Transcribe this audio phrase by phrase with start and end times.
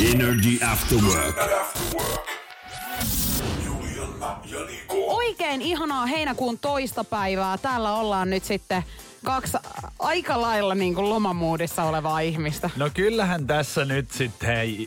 [0.00, 1.36] Energy After Work.
[4.88, 7.58] Oikein ihanaa heinäkuun toista päivää.
[7.58, 8.82] Täällä ollaan nyt sitten
[9.24, 9.56] kaksi
[9.98, 12.70] aika lailla niin kuin lomamuudissa olevaa ihmistä.
[12.76, 14.86] No kyllähän tässä nyt sitten hei,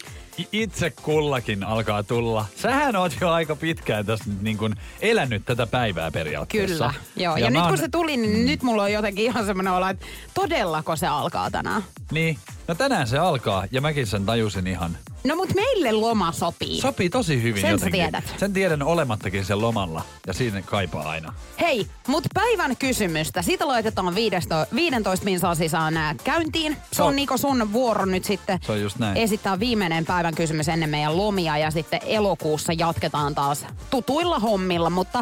[0.52, 2.46] itse kullakin alkaa tulla.
[2.56, 6.76] Sähän oot jo aika pitkään tässä nyt niin kuin elänyt tätä päivää periaatteessa.
[6.76, 7.38] Kyllä, joo.
[7.38, 8.46] Ja, ja nyt kun se tuli, niin mm.
[8.46, 11.84] nyt mulla on jotenkin ihan semmoinen olo, että todellako se alkaa tänään?
[12.12, 14.98] Niin, no tänään se alkaa ja mäkin sen tajusin ihan.
[15.24, 16.82] No mut meille loma sopii.
[16.82, 17.92] Sopii tosi hyvin Sen jotenkin.
[18.02, 18.24] tiedät.
[18.38, 21.34] Sen tiedän olemattakin sen lomalla ja siinä kaipaa aina.
[21.60, 23.42] Hei, mut päivän kysymystä.
[23.42, 26.78] Siitä laitetaan 15, 15 minsaa sisään nää käyntiin.
[26.92, 29.18] Se on Niko sun vuoro nyt sitten Se on just näin.
[29.18, 35.22] esittää viimeinen päivän kysymys ennen meidän lomia ja sitten elokuussa jatketaan taas tutuilla hommilla, mutta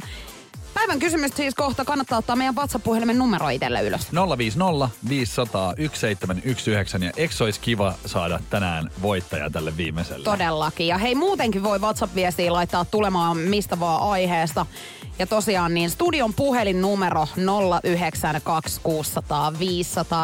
[0.74, 4.08] päivän kysymys siis kohta kannattaa ottaa meidän WhatsApp-puhelimen numero itselle ylös.
[4.38, 10.24] 050 500 1719 ja eikö olisi kiva saada tänään voittaja tälle viimeiselle?
[10.24, 10.88] Todellakin.
[10.88, 14.66] Ja hei, muutenkin voi WhatsApp-viestiä laittaa tulemaan mistä vaan aiheesta.
[15.20, 17.36] Ja tosiaan niin studion puhelinnumero 092600500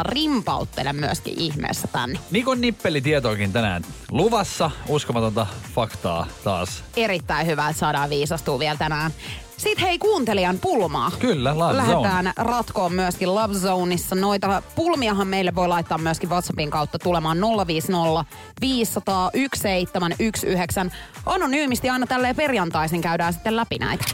[0.04, 2.20] rimpauttele myöskin ihmeessä tänne.
[2.32, 4.72] Nikon nippelitietoakin tänään luvassa.
[4.88, 6.84] Uskomatonta faktaa taas.
[6.98, 9.12] Erittäin hyvä, että saadaan viisastua vielä tänään.
[9.58, 11.12] Sitten hei kuuntelijan pulmaa.
[11.20, 14.16] Kyllä, Love Lähdetään ratkoon myöskin Love Zoneissa.
[14.16, 18.26] Noita pulmiahan meille voi laittaa myöskin WhatsAppin kautta tulemaan 050
[18.62, 20.86] 500 1719.
[21.26, 24.06] Anonyymisti aina tälleen perjantaisin käydään sitten läpi näitä.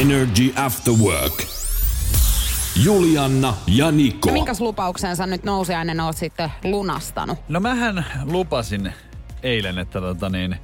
[0.00, 1.42] Energy After Work.
[2.84, 4.28] Julianna ja Niko.
[4.28, 7.38] No minkäs lupauksen sä nyt nousiainen oot sitten lunastanut?
[7.48, 8.92] No mähän lupasin
[9.42, 10.56] eilen, että tota niin,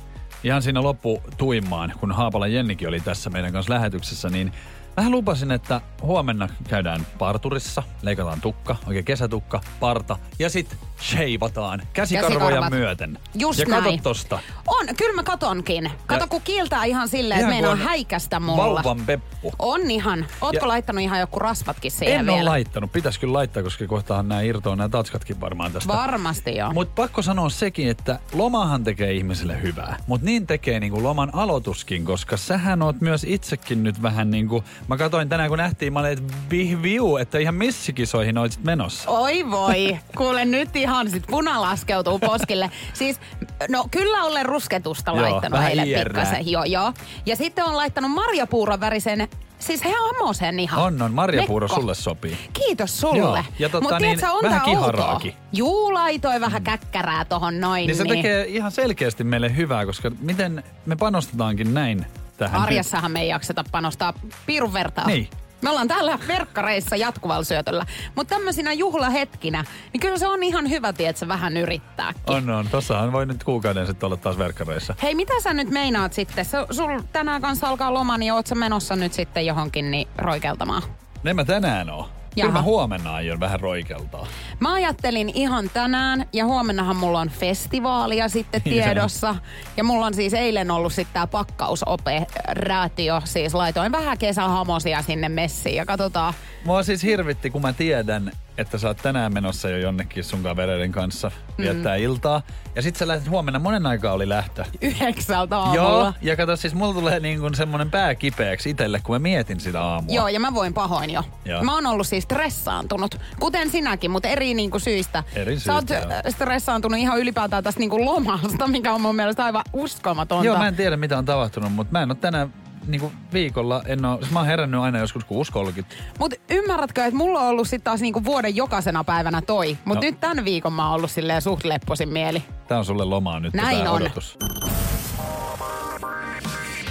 [0.44, 4.52] ihan siinä loppu tuimaan, kun Haapala Jennikin oli tässä meidän kanssa lähetyksessä, niin
[4.96, 12.38] Mähän lupasin, että huomenna käydään parturissa, leikataan tukka, oikein kesätukka, parta ja sit sheivataan käsikarvoja
[12.38, 12.70] Käsikarvat.
[12.70, 13.18] myöten.
[13.34, 14.02] Just ja näin.
[14.02, 14.38] tosta.
[14.66, 15.90] On, kyllä mä katonkin.
[16.06, 18.56] Kato, Ja- kun kiiltää ihan silleen, että meinaa on häikästä mulla.
[18.74, 19.52] Vauvan peppu.
[19.58, 20.26] On ihan.
[20.40, 22.40] Ootko Ja- laittanut ihan joku rasvatkin siihen En vielä?
[22.40, 22.92] ole laittanut.
[22.92, 25.92] Pitäisi kyllä laittaa, koska kohtahan nämä irtoaa nämä tatskatkin varmaan tästä.
[25.92, 26.72] Varmasti joo.
[26.72, 29.96] Mutta pakko sanoa sekin, että lomahan tekee ihmiselle hyvää.
[30.06, 34.64] Mutta niin tekee niinku loman aloituskin, koska sähän oot myös itsekin nyt vähän niinku...
[34.88, 39.10] Mä katsoin tänään, kun nähtiin, mä olin, että vihviu, että ihan missikisoihin oisit menossa.
[39.10, 42.70] Oi voi, kuule nyt ihan sit puna laskeutuu poskille.
[42.92, 43.20] Siis,
[43.68, 46.24] no kyllä olen rusketusta Joo, laittanut heille hierrää.
[46.24, 46.50] pikkasen.
[46.50, 46.92] Joo, joo.
[47.26, 50.82] Ja sitten on laittanut marjapuuron värisen, siis he amosen ihan.
[50.84, 51.14] On, on.
[51.14, 51.80] Marjapuuro Mekko.
[51.80, 52.36] sulle sopii.
[52.52, 53.18] Kiitos sulle.
[53.18, 55.34] Joo, ja tota Mut niin, tiedätkö, on vähän kiharaakin.
[55.52, 57.86] Juu, laitoi vähän käkkärää tohon noin.
[57.86, 62.06] Niin se tekee ihan selkeästi meille hyvää, koska miten me panostetaankin näin
[62.40, 62.62] tähän.
[62.62, 64.12] Arjessahan me ei jakseta panostaa
[64.46, 65.06] pirun vertaa.
[65.06, 65.28] Niin.
[65.62, 67.86] Me ollaan täällä verkkareissa jatkuvalla syötöllä.
[68.14, 72.22] Mutta tämmöisinä juhlahetkinä, niin kyllä se on ihan hyvä, että vähän yrittääkin.
[72.26, 72.68] On, on.
[72.68, 74.94] Tossahan voi nyt kuukauden sitten olla taas verkkareissa.
[75.02, 76.44] Hei, mitä sä nyt meinaat sitten?
[76.44, 80.82] Sä, sul tänään kanssa alkaa loma, niin oot sä menossa nyt sitten johonkin niin roikeltamaan?
[81.22, 82.08] Ne mä tänään oo.
[82.34, 82.52] Kyllä Jaha.
[82.52, 84.26] mä huomenna aion vähän roikeltaa.
[84.60, 89.36] Mä ajattelin ihan tänään, ja huomennahan mulla on festivaalia sitten Niin tiedossa.
[89.76, 93.22] Ja mulla on siis eilen ollut sitten tää pakkausoperaatio.
[93.24, 96.34] Siis laitoin vähän kesähamosia sinne messiin ja katsotaan.
[96.64, 100.93] Mua siis hirvitti, kun mä tiedän, että sä oot tänään menossa jo jonnekin sun kavereiden
[100.93, 102.03] kanssa viettää Mm.
[102.04, 102.43] iltaa.
[102.75, 104.65] Ja sit sä lähdet huomenna, monen aikaa oli lähtö.
[104.81, 105.76] Yhdeksältä aamulla.
[105.82, 109.60] Joo, ja kato siis mulla tulee niin kuin semmonen pää kipeäksi itelle, kun mä mietin
[109.60, 110.15] sitä aamua.
[110.15, 111.22] Joo, ja mä voin pahoin jo.
[111.44, 111.62] Joo.
[111.62, 115.25] Mä oon ollut siis stressaantunut, kuten sinäkin, mutta eri niinku syistä.
[115.34, 116.12] Eri Sä oot syistä, joo.
[116.27, 120.45] äh, stressaantunut ihan ylipäätään tästä niinku lomasta, mikä on mun mielestä aivan uskomatonta.
[120.47, 122.53] Joo, mä en tiedä mitä on tapahtunut, mutta mä en oo tänään
[122.91, 125.84] niin kuin viikolla, en oo, siis mä oon herännyt aina joskus 6.30.
[126.19, 129.78] Mut ymmärrätkö, että mulla on ollut sit taas niinku vuoden jokaisena päivänä toi.
[129.84, 130.01] Mut No.
[130.01, 132.42] nyt tämän viikon mä oon ollut silleen suht lepposin mieli.
[132.69, 134.03] Tää on sulle lomaa nyt Näin tää on.
[134.03, 134.39] odotus.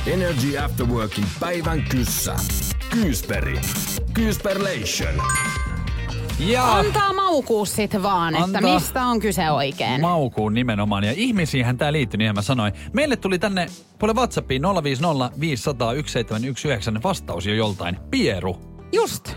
[0.08, 2.36] Energy After Workin päivän kyssä.
[2.90, 3.62] Kyysperi.
[4.14, 5.14] Kyysperlation.
[6.40, 10.02] Ja Antaa maukuu sit vaan, että Antaa mistä on kyse oikein.
[10.02, 11.04] maukuun nimenomaan.
[11.04, 12.74] Ja ihmisiinhän tää liittyy, niin mä sanoin.
[12.94, 13.68] Meille tuli tänne
[14.00, 17.98] puolelle WhatsAppiin 050 500 1719 vastaus jo joltain.
[18.12, 18.58] Pieru.
[18.92, 19.34] Just.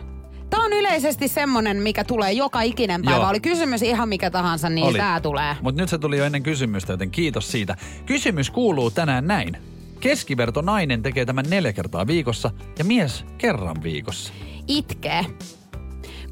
[0.50, 3.20] Tämä on yleisesti semmonen, mikä tulee joka ikinen päivä.
[3.20, 3.28] Joo.
[3.28, 4.98] Oli kysymys ihan mikä tahansa, niin Oli.
[4.98, 5.56] tää tulee.
[5.62, 7.76] Mutta nyt se tuli jo ennen kysymystä, joten kiitos siitä.
[8.06, 9.56] Kysymys kuuluu tänään näin.
[10.00, 14.32] Keskiverto nainen tekee tämän neljä kertaa viikossa ja mies kerran viikossa.
[14.68, 15.26] Itkee.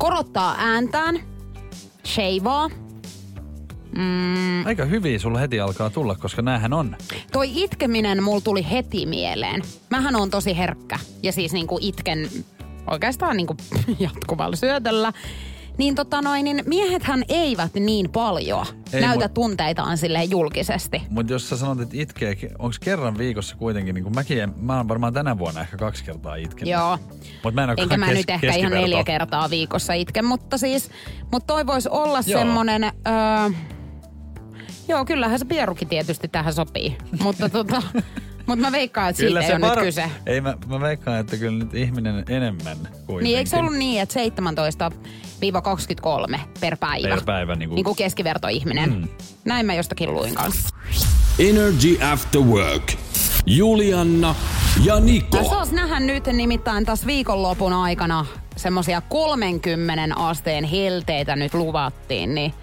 [0.00, 1.20] Korottaa ääntään.
[2.06, 2.68] Sheivaa.
[3.96, 6.96] Mm, Aika hyvin sulla heti alkaa tulla, koska näähän on.
[7.32, 9.62] toi itkeminen mulla tuli heti mieleen.
[9.90, 10.98] Mähän on tosi herkkä.
[11.22, 12.28] Ja siis niinku itken
[12.90, 13.56] oikeastaan niinku
[13.98, 15.12] jatkuvalla syötöllä.
[15.80, 21.02] Niin tota noin, niin miehethän eivät niin paljon Ei, näytä mut- tunteitaan silleen julkisesti.
[21.10, 24.76] Mutta jos sä sanot, että itkee, onko kerran viikossa kuitenkin, niin kuin mäkin, en- mä
[24.76, 26.72] oon varmaan tänä vuonna ehkä kaksi kertaa itkenyt.
[26.72, 26.98] Joo.
[27.44, 30.90] Mut mä en Enkä mä kes- nyt ehkä ihan neljä kertaa viikossa itke, mutta siis,
[31.32, 32.38] mutta toi voisi olla Joo.
[32.40, 32.90] semmonen, öö,
[34.88, 37.82] joo kyllähän se pierukin tietysti tähän sopii, mutta tota,
[38.46, 40.10] mutta mä veikkaan, että siitä ei ole var- nyt kyse.
[40.26, 42.76] Ei, mä, mä veikkaan, että kyllä nyt ihminen enemmän
[43.06, 44.20] kuin Niin eikö se ollut niin, että
[46.34, 47.08] 17-23 per päivä?
[47.08, 48.90] Per päivä, niin kuin- Niin kuin keskivertoihminen.
[48.94, 49.08] Mm.
[49.44, 50.68] Näin mä jostakin luin kanssa.
[51.38, 52.92] Energy After Work.
[53.46, 54.34] Julianna
[54.84, 55.36] ja Niko.
[55.36, 58.26] Ja saas nähdä nyt nimittäin tässä viikonlopun aikana
[58.56, 62.54] semmosia 30 asteen helteitä nyt luvattiin, niin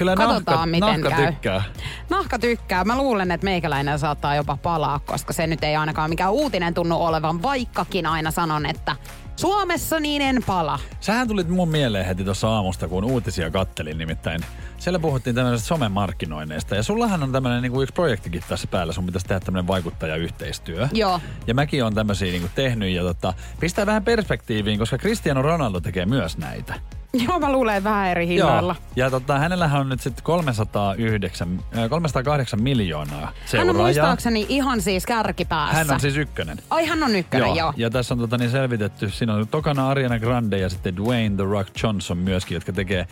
[0.00, 1.32] Kyllä Katsotaan, nahka, miten nahka käy.
[1.32, 1.62] tykkää.
[2.10, 2.84] Nahka tykkää.
[2.84, 6.96] Mä luulen, että meikäläinen saattaa jopa palaa, koska se nyt ei ainakaan mikään uutinen tunnu
[6.96, 8.96] olevan, vaikkakin aina sanon, että
[9.36, 10.78] Suomessa niin en pala.
[11.00, 14.40] Sähän tulit mun mieleen heti tuossa aamusta, kun uutisia kattelin nimittäin.
[14.78, 16.74] Siellä puhuttiin tämmöisestä somemarkkinoinneista.
[16.74, 18.92] Ja sullahan on tämmöinen niin yksi projektikin tässä päällä.
[18.92, 20.88] Sun pitäisi tehdä tämmöinen vaikuttajayhteistyö.
[20.92, 21.20] Joo.
[21.46, 22.90] Ja mäkin on tämmöisiä niin tehnyt.
[22.90, 26.74] Ja tota, pistää vähän perspektiiviin, koska Cristiano Ronaldo tekee myös näitä.
[27.26, 28.76] Joo, mä luulen, että vähän eri hinnoilla.
[28.96, 33.82] Ja tota, hänellähän on nyt sitten 309, äh, 308 miljoonaa Hän on seuraajaa.
[33.82, 35.76] muistaakseni ihan siis kärkipäässä.
[35.76, 36.58] Hän on siis ykkönen.
[36.70, 37.56] Ai, hän on ykkönen, joo.
[37.56, 37.72] joo.
[37.76, 41.44] Ja tässä on tota, niin selvitetty, siinä on tokana Ariana Grande ja sitten Dwayne The
[41.44, 43.06] Rock Johnson myöskin, jotka tekee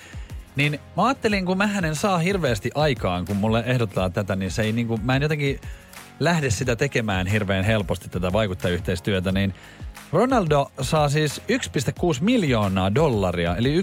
[0.56, 4.62] niin mä ajattelin, kun mä en saa hirveästi aikaan, kun mulle ehdottaa tätä, niin se
[4.62, 5.60] ei niinku, mä en jotenkin
[6.20, 9.54] lähde sitä tekemään hirveän helposti tätä vaikuttajayhteistyötä, niin
[10.12, 13.82] Ronaldo saa siis 1,6 miljoonaa dollaria, eli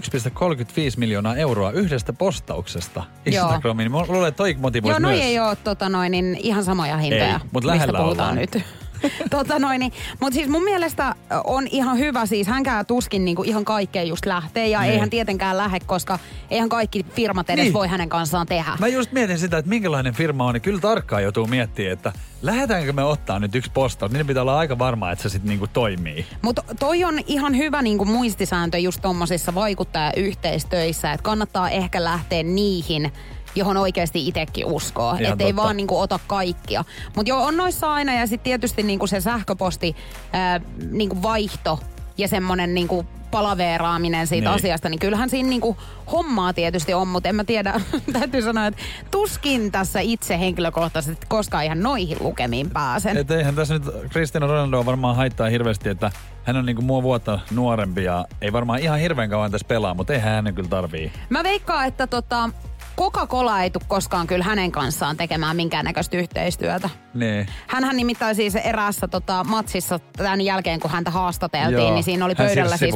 [0.96, 3.44] miljoonaa euroa yhdestä postauksesta Joo.
[3.44, 3.92] Instagramiin.
[3.92, 5.20] Mä luulen, että toi motivoisi Joo, no myös.
[5.20, 8.48] ei ole tota noin, niin ihan samoja hintoja, Ei, mut mistä lähellä puhutaan ollaan.
[8.52, 8.64] nyt.
[9.30, 11.14] tota noin, niin, mutta siis mun mielestä
[11.44, 14.92] on ihan hyvä, siis hänkään tuskin niinku ihan kaikkeen just lähtee ja Niin.
[14.92, 16.18] eihän tietenkään lähde, koska
[16.50, 17.72] eihän kaikki firmat edes Niin.
[17.72, 18.72] voi hänen kanssaan tehdä.
[18.78, 22.12] Mä just mietin sitä, että minkälainen firma on, niin kyllä tarkkaan joutuu miettimään, että
[22.42, 25.66] lähdetäänkö me ottaa nyt yksi postaus, niin pitää olla aika varmaa, että se sitten niinku
[25.66, 26.26] toimii.
[26.42, 33.12] Mutta toi on ihan hyvä niinku muistisääntö just tommosissa vaikuttajayhteistöissä, että kannattaa ehkä lähteä niihin,
[33.56, 35.16] johon oikeasti itsekin uskoo.
[35.20, 36.84] Että ei vaan niinku ota kaikkia.
[37.16, 39.96] Mutta joo, on noissa aina ja sitten tietysti niinku se sähköposti
[40.32, 40.60] ää,
[40.90, 41.80] niinku vaihto
[42.18, 44.54] ja semmoinen niinku palaveeraaminen siitä Niin.
[44.54, 45.76] asiasta, niin kyllähän siinä niinku
[46.12, 47.80] hommaa tietysti on, mutta en mä tiedä,
[48.12, 53.16] täytyy sanoa, että tuskin tässä itse henkilökohtaisesti koskaan ihan noihin lukemiin pääsen.
[53.16, 56.10] Et eihän tässä nyt Cristiano Ronaldo varmaan haittaa hirveästi, että
[56.44, 60.12] hän on niinku mua vuotta nuorempi ja ei varmaan ihan hirveän kauan tässä pelaa, mutta
[60.12, 61.12] eihän hänen kyllä tarvii.
[61.30, 62.50] Mä veikkaan, että tota,
[62.98, 66.90] Coca-Cola ei tule koskaan kyllä hänen kanssaan tekemään minkäännäköistä yhteistyötä.
[67.14, 67.46] Niin.
[67.66, 72.34] Hänhän nimittäin siis eräässä tota, matsissa tämän jälkeen, kun häntä haastateltiin, Joo, niin siinä oli
[72.38, 72.94] hän pöydällä siis,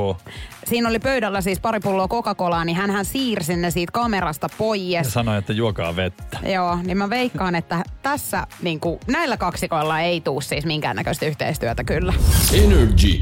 [0.64, 5.12] siinä oli pöydällä siis pari pulloa Coca-Colaa, niin hän siirsi ne siitä kamerasta Ja pois.
[5.12, 6.38] sanoi, että juokaa vettä.
[6.43, 11.84] Joo, niin mä veikkaan, että tässä niin kuin, näillä kaksikoilla ei tuu siis minkäännäköistä yhteistyötä
[11.84, 12.13] kyllä.
[12.55, 13.20] Energy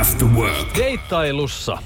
[0.00, 0.76] After Work.
[0.76, 1.78] Deittailussa.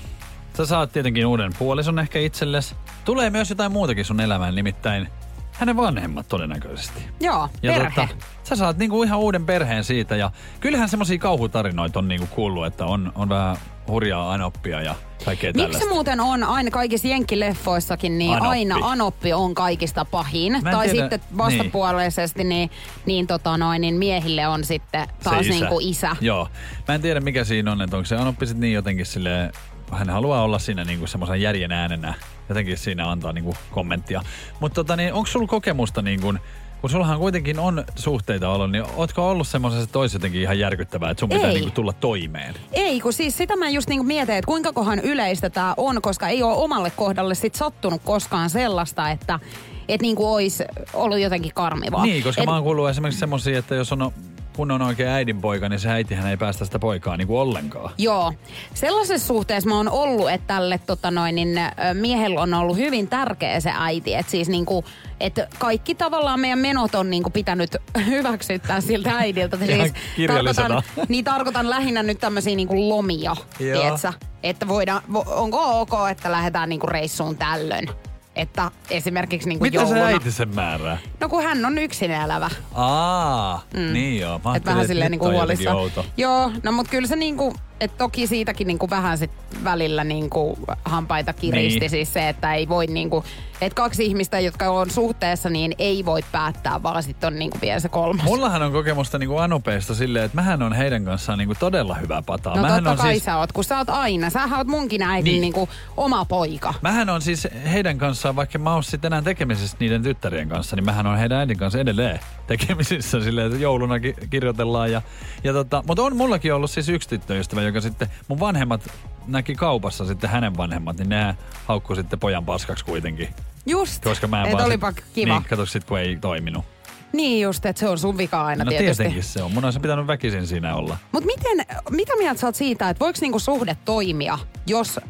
[0.56, 2.74] Sä saat tietenkin uuden puolison ehkä itsellesi.
[3.04, 5.08] Tulee myös jotain muutakin sun elämään, nimittäin
[5.52, 7.02] hänen vanhemmat todennäköisesti.
[7.20, 8.06] Joo, Ja perhe.
[8.08, 10.30] Tota, sä saat niinku ihan uuden perheen siitä ja
[10.60, 13.56] kyllähän semmosia kauhutarinoita on niinku kuullut, että on, on vähän
[13.88, 14.94] hurjaa anoppia ja
[15.24, 15.88] kaikkea Miksi tällaista.
[15.94, 18.48] muuten on aina kaikissa jenkkileffoissakin, niin Anoppi.
[18.48, 20.62] aina anoppi on kaikista pahin.
[20.62, 22.70] Tai tiedä- sitten vastapuolisesti niin,
[23.06, 26.16] niin, tota noin, niin miehille on sitten taas Se niin kuin isä.
[26.20, 26.48] Joo.
[26.88, 29.52] Mä en tiedä mikä siinä on, että onko se anoppi sit niin jotenkin silleen,
[29.92, 32.14] hän haluaa olla siinä niinku semmoisen järjen äänenä.
[32.48, 34.22] Jotenkin siinä antaa niinku kommenttia.
[34.60, 36.38] Mutta tota, niin, onko sulla kokemusta niin kuin,
[36.80, 41.10] kun sullahan kuitenkin on suhteita ollut, niin ootko ollut semmoisessa, että olisi jotenkin ihan järkyttävää,
[41.10, 41.54] että sun pitää Ei.
[41.54, 42.54] niinku tulla toimeen?
[42.72, 46.28] Ei, kun siis sitä mä just niinku mietin, että kuinka kohan yleistä tämä on, koska
[46.28, 49.40] ei ole omalle kohdalle sit sattunut koskaan sellaista, että
[49.88, 50.64] et niinku olisi
[50.94, 52.04] ollut jotenkin karmivaa.
[52.04, 54.12] Niin, koska Et- mä oon kuullut esimerkiksi semmosia, että jos on
[54.56, 57.90] kun on oikein äidinpoika, niin se äitihän ei päästä sitä poikaa niin kuin ollenkaan.
[57.98, 58.32] Joo.
[58.74, 61.58] Sellaisessa suhteessa mä oon ollut, että tälle tota noin, niin,
[61.94, 64.14] miehellä on ollut hyvin tärkeä se äiti.
[64.14, 64.84] Että siis niinku,
[65.20, 69.58] että kaikki tavallaan meidän menot on niinku pitänyt hyväksyttää siltä äidiltä.
[69.60, 73.80] Ihan siis tarkoitan, niin tarkoitan lähinnä nyt tämmöisiä niinku lomia, Joo.
[73.80, 74.12] tietsä?
[74.42, 77.88] Että voidaan, vo, onko ok, että lähdetään niinku reissuun tällöin?
[78.36, 80.06] Että esimerkiksi niinku Miten se jouluna.
[80.06, 80.98] äiti sen määrää?
[81.20, 82.50] No kun hän on yksin elävä.
[82.74, 83.92] Aa, mm.
[83.92, 84.40] niin joo.
[84.44, 85.98] Mä Että vähän silleen nyt niinku on jotenkin huolissa.
[86.00, 86.10] outo.
[86.16, 89.30] Joo, no mut kyllä se niinku, että toki siitäkin niinku vähän sit
[89.64, 91.90] välillä niinku hampaita kiristi Niin.
[91.90, 93.24] siis se, että ei voi niinku,
[93.60, 97.80] että kaksi ihmistä, jotka on suhteessa, niin ei voi päättää, vaan sitten on niinku vielä
[97.80, 98.24] se kolmas.
[98.24, 102.56] Mullahan on kokemusta niinku anupeista silleen, että mähän on heidän kanssaan niinku todella hyvä pataa.
[102.56, 104.30] no mähän totta on kai siis, sä oot, kun sä oot aina.
[104.30, 105.40] Sähän oot munkin äidin Niin.
[105.40, 106.74] niinku oma poika.
[106.82, 110.84] Mähän on siis heidän kanssaan, vaikka mä oon sitten enää tekemisissä niiden tyttärien kanssa, niin
[110.84, 114.92] mähän on heidän äidin kanssa edelleen tekemisissä silleen, että jouluna ki- kirjoitellaan.
[114.92, 115.02] Ja,
[115.44, 118.90] ja tota, mutta on mullakin ollut siis yksi tyttöystävä, joka sitten, mun vanhemmat
[119.26, 123.28] näki kaupassa sitten hänen vanhemmat, niin ne haukkui sitten pojan paskaksi kuitenkin.
[123.66, 125.38] Just, Koska mä en et olipa sit, kiva.
[125.38, 126.64] Niin, kato sit kun ei toiminut.
[127.12, 128.96] Niin just, että se on sun vika aina No tietysti.
[129.02, 129.52] tietenkin se on.
[129.52, 130.96] Mun olisi pitänyt väkisin siinä olla.
[131.12, 135.00] Mutta miten, mitä mieltä sä oot siitä, että voiko niinku suhde toimia, jos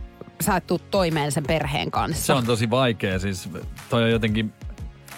[0.40, 2.24] sä et tuu toimeen sen perheen kanssa?
[2.26, 3.18] Se on tosi vaikea.
[3.18, 3.48] Siis
[3.90, 4.52] toi on jotenkin...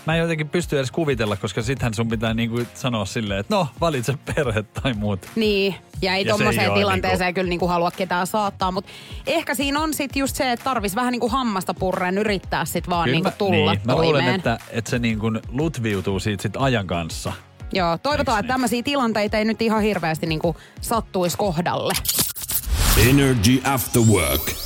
[0.07, 3.69] Mä en jotenkin pysty edes kuvitella, koska sittenhän sun pitää niinku sanoa silleen, että no,
[3.81, 5.27] valitse perhe tai muut.
[5.37, 8.91] Niin, ja ei Ja se tommoseen ei oo tilanteeseen kyllä niinku halua ketään saattaa, mutta
[9.27, 13.11] ehkä siinä on sit just se, että tarvis vähän niinku hammasta purren yrittää sit vaan
[13.11, 14.03] niinku mä, tulla niin, mä toimeen.
[14.03, 17.33] luulen, että, että se niin kuin lutviutuu siitä sit ajan kanssa.
[17.73, 21.95] Joo, toivotaan, Eiks että tämmöisiä tilanteita ei nyt ihan hirveästi niinku sattuisi kohdalle.
[23.11, 24.66] Energy After Work.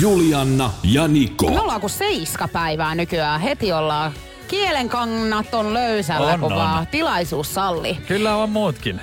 [0.00, 1.50] Julianna ja Niko.
[1.50, 3.40] Me ollaan kuin seiska päivää nykyään.
[3.40, 4.12] Heti ollaan
[4.48, 6.58] kielenkannat on löysällä, On, kun on.
[6.58, 7.94] vaan tilaisuus salli.
[8.08, 9.00] Kyllä on muutkin.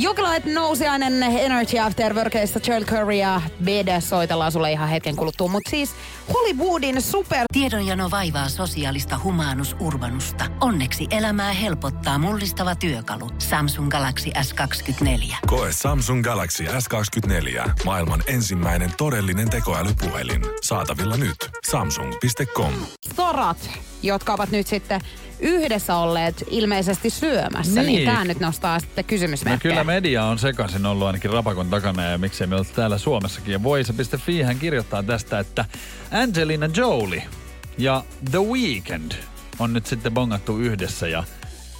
[0.00, 5.48] Jokelait nousiainen Energy After Workista Joel Curry ja BD soitellaan sulle ihan hetken kuluttua.
[5.48, 5.90] Mutta siis
[6.34, 7.44] Hollywoodin super...
[7.52, 10.44] Tiedonjano vaivaa sosiaalista humanus urbanusta.
[10.60, 13.30] Onneksi elämää helpottaa mullistava työkalu.
[13.38, 15.36] Samsung Galaxy S24.
[15.46, 17.70] Koe Samsung Galaxy S24.
[17.84, 20.42] Maailman ensimmäinen todellinen tekoälypuhelin.
[20.62, 21.36] Saatavilla nyt.
[21.70, 22.72] Samsung.com.
[23.12, 23.70] starat,
[24.02, 25.00] jotka ovat nyt sitten
[25.40, 28.08] yhdessä olleet ilmeisesti syömässä, niin, Niin.
[28.08, 29.72] tämä nyt nostaa sitten No kysymysmerkkejä.
[29.72, 33.52] kyllä media on sekaisin ollut ainakin rapakon takana ja miksei me ole täällä Suomessakin.
[33.52, 35.64] Ja voise.fi hän kirjoittaa tästä, että
[36.10, 37.22] Angelina Jolie
[37.78, 39.12] ja The Weeknd
[39.58, 41.24] on nyt sitten bongattu yhdessä ja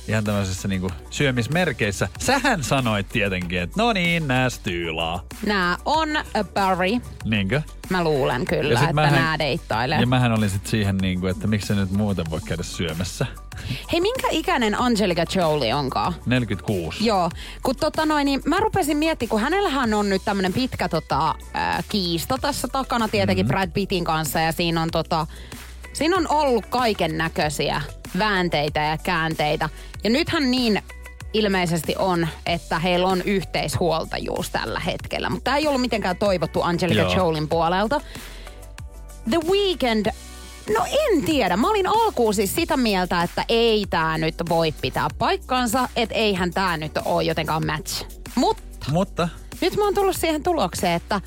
[0.08, 2.08] ihan tämmöisessä niinku syömismerkeissä.
[2.18, 5.24] Sähän sanoit tietenkin, että no niin, nää styylaa.
[5.46, 6.90] Nämä on a Barry.
[7.24, 7.62] Niinkö?
[7.90, 10.00] Mä luulen kyllä, että mähän- nämä deittailee.
[10.00, 13.26] Ja mähän olin sitten siihen niinku, että miksi se nyt muuten voi käydä syömässä.
[13.92, 16.14] Hei, minkä ikäinen Angelica Jolie onkaan?
[16.26, 17.06] 46.
[17.06, 17.30] Joo,
[17.62, 21.82] kun tota noin, niin mä rupesin miettimään, kun hänellähän on nyt tämmönen pitkä tota, ää,
[21.88, 23.52] kiista tässä takana tietenkin Mhm.
[23.54, 23.60] mm-hmm.
[23.68, 25.26] Brad Pittin kanssa ja siinä on tota,
[25.92, 27.82] siinä on ollut kaiken näköisiä
[28.18, 29.68] väänteitä ja käänteitä.
[30.04, 30.82] Ja nythän niin
[31.32, 35.30] ilmeisesti on, että heillä on yhteishuoltajuus tällä hetkellä.
[35.30, 37.16] Mutta tämä ei ollut mitenkään toivottu Angelica Joo.
[37.16, 38.00] Jolin puolelta.
[39.30, 40.06] The Weeknd,
[40.76, 41.56] no en tiedä.
[41.56, 46.50] Mä olin alkuun siis sitä mieltä, että ei tää nyt voi pitää paikkaansa, että eihän
[46.50, 48.04] tää nyt ole jotenkaan match.
[48.34, 49.28] Mutta Mutta
[49.60, 51.20] nyt mä oon tullut siihen tulokseen, että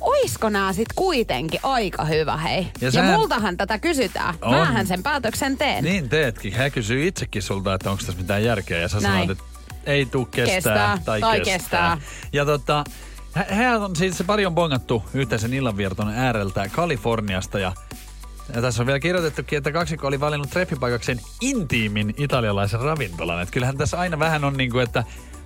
[0.00, 2.66] oisko nää sit kuitenkin aika hyvä, hei.
[2.80, 4.34] Ja sähän- ja multahan tätä kysytään.
[4.42, 4.54] On.
[4.54, 5.84] Mähän sen päätöksen teen.
[5.84, 6.52] niin teetkin.
[6.52, 8.78] Hän kysyy itsekin sulta, että onko tässä mitään järkeä.
[8.78, 9.04] Ja sä Näin.
[9.04, 9.44] sanoit, että
[9.86, 11.58] ei tuu kestää, Kestää, tai, tai kestää.
[11.58, 11.98] kestää.
[12.32, 12.84] Ja tota,
[13.32, 17.72] hä- hän on siis se pari on bongattu yhteisen illanvierton ääreltä Kaliforniasta ja
[18.54, 23.42] ja tässä on vielä kirjoitettukin, että kaksikko oli valinnut treffipaikakseen intiimin italialaisen ravintolan.
[23.42, 25.04] Että kyllähän tässä aina vähän on niin kuin, että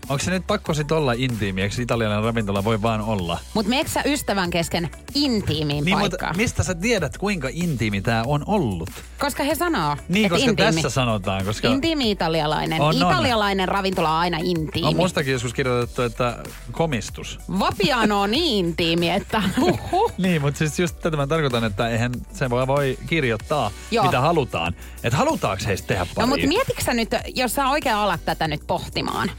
[0.09, 3.39] onko se nyt pakko sit olla intiimi, eikö italialainen ravintola voi vaan olla?
[3.55, 6.37] Mut meneekö sä ystävän kesken intiimiin Niin, paikkaan?
[6.37, 8.91] mistä sä tiedät, kuinka intiimi tämä on ollut?
[9.19, 10.73] Koska he sanoo, Niin, että koska intiimi.
[10.73, 11.69] tässä sanotaan, koska...
[11.69, 12.81] Intiimi italialainen.
[12.81, 12.95] On, on.
[12.97, 14.89] Italialainen ravintola on aina intiimi.
[14.89, 16.39] On mustakin joskus kirjoitettu, että
[16.73, 17.39] komistus.
[17.59, 20.13] Vapiano on niin intiimi, että huhhuh.
[20.19, 24.05] Niin, mutta siis just tätä mä tarkoitan, että eihän se voi, voi kirjoittaa, Joo.
[24.05, 24.75] mitä halutaan.
[25.05, 26.21] Että halutaanko heistä tehdä pari?
[26.21, 29.31] No mutta mietitkö sä nyt, jos sä oikein alat tätä nyt pohtimaan,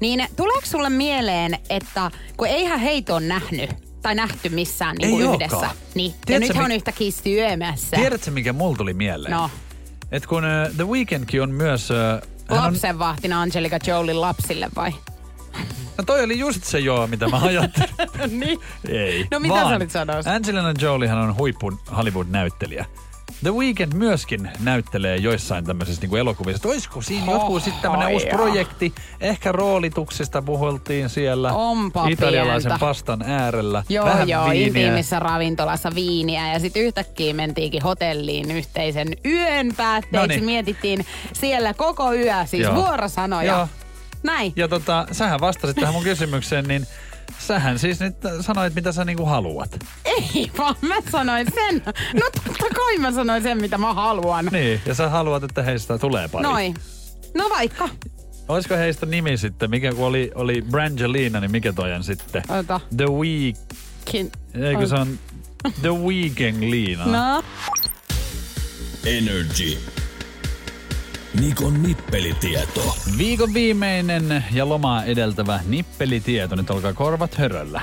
[0.00, 3.70] niin tuleeko sulle mieleen, että kun eihän heitä ole nähnyt
[4.02, 5.56] tai nähty missään niin kuin yhdessä.
[5.56, 5.76] ookaan.
[5.94, 6.14] Niin.
[6.26, 7.96] Tiedätkö, ja nyt mi- on yhtäkkiä syömässä.
[7.96, 9.32] Tiedätkö, mikä mulla tuli mieleen?
[9.34, 9.50] No,
[10.12, 11.88] Et kun uh, The Weekndkin on myös...
[11.90, 14.92] Uh, lapsenvahtina Angelica Jolin lapsille vai?
[15.98, 17.88] No toi oli just se joo, mitä mä ajattelin.
[18.40, 18.58] niin.
[18.88, 19.26] Ei.
[19.30, 20.16] No mitä vaan sä olit sanoa?
[20.34, 22.84] Angelina Joliehan on huippu Hollywood-näyttelijä.
[23.42, 26.56] The Weeknd myöskin näyttelee joissain tämmöisissä niin elokuvissa.
[26.56, 27.42] Että olisiko siinä Hohoja.
[27.44, 28.94] joku sitten tämmöinen uusi projekti?
[29.20, 31.52] Ehkä roolituksista puhultiin siellä.
[31.52, 32.86] Onpa Italialaisen pientä.
[32.86, 33.82] pastan äärellä.
[33.88, 34.66] Joo, Vähän joo, viiniä.
[34.66, 40.16] intiimissä ravintolassa viiniä ja sitten yhtäkkiä mentiinkin hotelliin yhteisen yön päätteeksi.
[40.28, 40.44] Noniin.
[40.44, 42.74] Mietittiin siellä koko yö, siis Joo.
[42.74, 43.52] vuorosanoja.
[43.52, 43.68] Joo.
[44.22, 44.52] Näin.
[44.56, 46.86] Ja tota, sähän vastasit tähän mun kysymykseen, niin
[47.38, 49.84] sähän siis nyt sanoit, mitä sä niinku haluat.
[50.04, 51.82] Ei vaan mä sanoin sen.
[52.14, 54.48] No totta kai mä sanoin sen, mitä mä haluan.
[54.52, 56.42] Niin, ja sä haluat, että heistä tulee pari.
[56.42, 56.74] Noin.
[57.34, 57.88] No vaikka.
[58.48, 62.42] Olisiko heistä nimi sitten, mikä kun oli, oli Brangelina, niin mikä toinen sitten?
[62.48, 62.80] Ota.
[62.96, 63.56] The Week...
[64.04, 64.32] Kin...
[64.54, 65.18] Eikö se on
[65.80, 67.06] The Weekend Liina?
[67.06, 67.44] No.
[69.06, 69.78] Energy.
[71.38, 72.96] Nikon nippelitieto.
[73.18, 76.56] Viikon viimeinen ja lomaa edeltävä nippelitieto.
[76.56, 77.80] Nyt olkaa korvat höröllä.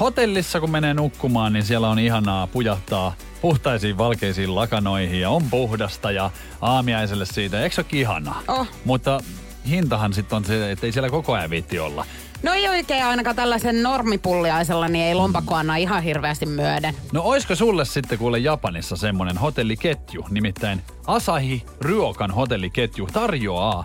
[0.00, 6.10] Hotellissa kun menee nukkumaan, niin siellä on ihanaa pujahtaa puhtaisiin valkeisiin lakanoihin ja on puhdasta
[6.10, 6.30] ja
[6.60, 7.62] aamiaiselle siitä.
[7.62, 8.42] Eikö se ihanaa?
[8.48, 8.66] Oh.
[8.84, 9.20] Mutta
[9.68, 12.06] hintahan sitten on se, että ei siellä koko ajan viitti olla.
[12.42, 16.94] No ei oikein ainakaan tällaisen normipulliaisella, niin ei lompakko anna ihan hirveästi myöden.
[17.12, 23.84] No oisko sulle sitten kuule Japanissa semmonen hotelliketju, nimittäin Asahi Ryokan hotelliketju tarjoaa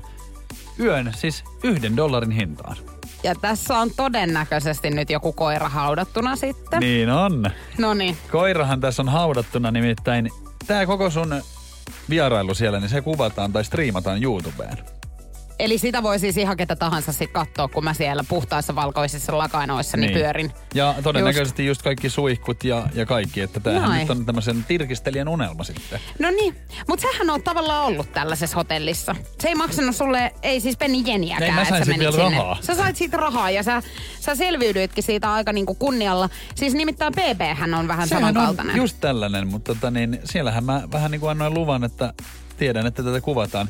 [0.79, 2.77] yön siis yhden dollarin hintaan.
[3.23, 6.79] Ja tässä on todennäköisesti nyt joku koira haudattuna sitten.
[6.79, 7.51] Niin on.
[7.77, 8.17] No niin.
[8.31, 10.29] Koirahan tässä on haudattuna nimittäin.
[10.67, 11.41] Tää koko sun
[12.09, 14.77] vierailu siellä, niin se kuvataan tai striimataan YouTubeen.
[15.59, 19.97] Eli sitä voi siis ihan ketä tahansa sitten katsoa, kun mä siellä puhtaissa valkoisissa lakanoissa
[19.97, 20.13] niin.
[20.13, 20.51] pyörin.
[20.73, 23.99] Ja todennäköisesti just, just kaikki suihkut ja, ja kaikki, että tämähän Noin.
[23.99, 25.99] nyt on tämmöisen tirkistelijän unelma sitten.
[26.19, 26.55] No niin,
[26.87, 29.15] mutta sähän on tavallaan ollut tällaisessa hotellissa.
[29.39, 32.15] Se ei maksanut sulle, ei siis penni jeniäkään, Ei, mä että sain sä siitä menit
[32.15, 32.37] sinne.
[32.37, 32.57] rahaa.
[32.61, 33.81] Sä sait siitä rahaa ja sä,
[34.19, 36.29] sä selviydyitkin siitä aika niinku kunnialla.
[36.55, 38.73] Siis nimittäin BB hän on vähän Sehän samankaltainen.
[38.75, 42.13] on just tällainen, mutta tota niin, siellähän mä vähän niin kuin annoin luvan, että
[42.57, 43.69] tiedän, että tätä kuvataan.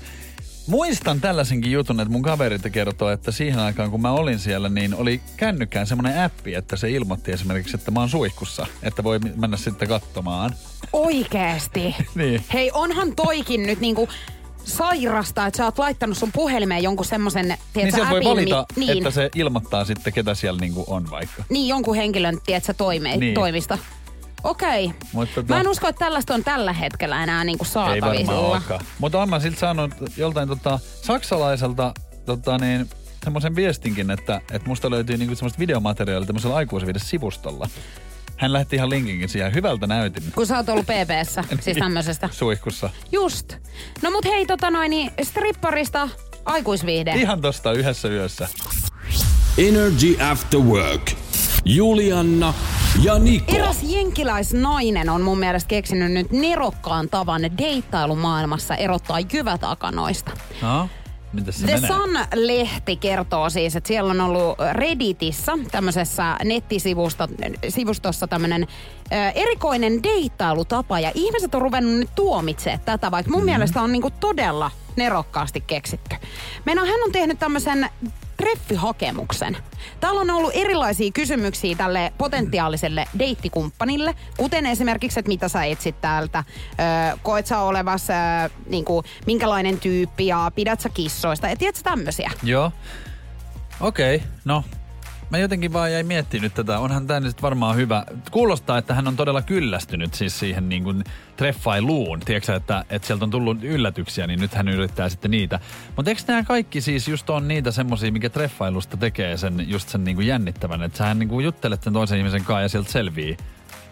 [0.68, 4.96] Muistan tällaisenkin jutun, että mun kaverit kertoo, että siihen aikaan kun mä olin siellä, niin
[4.96, 9.58] oli kännykkään semmoinen appi, että se ilmoitti esimerkiksi, että mä oon suihkussa, että voi mennä
[9.58, 10.54] sitten katsomaan.
[10.94, 11.96] Oikeesti.
[12.16, 12.44] Niin.
[12.54, 14.10] Hei, onhan toikin nyt niinku
[14.64, 18.98] sairasta, että sä oot laittanut sun puhelimeen jonkun semmosen, Niin siellä voi valita, mi- niin,
[18.98, 21.44] että se ilmoittaa sitten, ketä siellä niinku on vaikka.
[21.50, 23.20] niin jonkun henkilön, tiedätkö, toime, Niin.
[23.20, 23.34] niin.
[23.34, 23.78] toimista.
[24.46, 24.92] Okei.
[25.14, 28.40] Mutta tota- Mä en usko, että tällaista on tällä hetkellä enää niinku Ei varmaan saatavilla.
[28.40, 28.82] olekaan.
[29.00, 31.94] Mutta oon mä siltä saanut joltain tota, saksalaiselta
[32.26, 32.90] tota niin,
[33.24, 37.70] semmoisen viestinkin, että, että musta löytyy niinku semmoista videomateriaalia tämmöisellä aikuisviidesivustolla.
[38.38, 39.54] Hän lähti ihan linkinkin siihen.
[39.54, 40.24] Hyvältä näytin.
[40.36, 42.30] Kun sä oot ollut PPssä, siis tämmöisestä.
[42.32, 42.90] Suihkussa.
[43.12, 43.54] Just.
[44.02, 46.10] No mut hei tota noin, niin stripparista
[46.46, 47.12] aikuisviihde.
[47.12, 48.48] Ihan tosta yhdessä yössä.
[49.58, 51.12] Energy After Work.
[51.66, 52.54] Julianna
[53.04, 53.56] ja Niko.
[53.56, 60.32] Eräs jenkiläisnainen on mun mielestä keksinyt nyt nerokkaan tavan deittailumaailmassa erottaa jyvät akanoista.
[60.62, 60.90] No,
[61.34, 61.90] mitäs se The menee?
[61.90, 68.68] Sun-lehti kertoo siis, että siellä on ollut Redditissä, tämmöisessä nettisivustossa tämmöinen
[69.36, 71.00] erikoinen deittailutapa.
[71.00, 73.46] Ja ihmiset on ruvennut nyt tuomitsemaan tätä, vaikka mun mm.
[73.46, 76.16] mielestä on niinku todella nerokkaasti keksitty.
[76.66, 77.90] Meina hän on tehnyt tämmöisen
[78.38, 79.58] treffihakemuksen.
[80.00, 86.44] Täällä on ollut erilaisia kysymyksiä tälle potentiaaliselle deittikumppanille, kuten esimerkiksi, että mitä sä etsit täältä,
[86.80, 88.16] öö, koet sä olevas, öö,
[88.70, 92.32] niinku, minkälainen tyyppi ja pidät sä kissoista, ja tiedätkö tämmöisiä?
[92.44, 92.72] Joo.
[93.80, 94.64] Okei, okay, no.
[95.36, 96.80] Mä jotenkin vaan jäin miettimään nyt tätä.
[96.80, 98.06] Onhan tämä nyt varmaan hyvä.
[98.32, 101.04] Kuulostaa, että hän on todella kyllästynyt siis siihen niin kuin
[101.38, 102.20] treffailuun.
[102.20, 105.60] Tiedätkö, että, että sieltä on tullut yllätyksiä, niin nyt hän yrittää sitten niitä.
[105.96, 110.04] Mutta eikö nämä kaikki siis just on niitä semmosia, mikä treffailusta tekee sen, just sen
[110.04, 110.84] niin kuin jännittävän?
[110.84, 113.38] Että sähän niin kuin juttelet sen toisen ihmisen kanssa ja sieltä selvii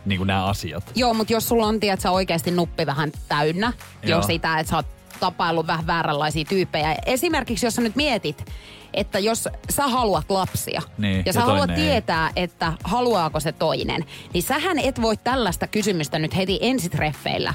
[0.05, 0.91] niin kuin nämä asiat.
[0.95, 4.19] Joo, mutta jos sulla on, tiedät, sä oikeasti nuppi vähän täynnä Joo.
[4.19, 6.95] jo sitä, että sä oot tapaillut vähän vääränlaisia tyyppejä.
[7.05, 8.45] Esimerkiksi jos sä nyt mietit,
[8.93, 11.85] että jos sä haluat lapsia Niin, ja ja sä haluat toinen ei.
[11.91, 17.53] tietää, että haluaako se toinen, niin sähän et voi tällaista kysymystä nyt heti ensitreffeillä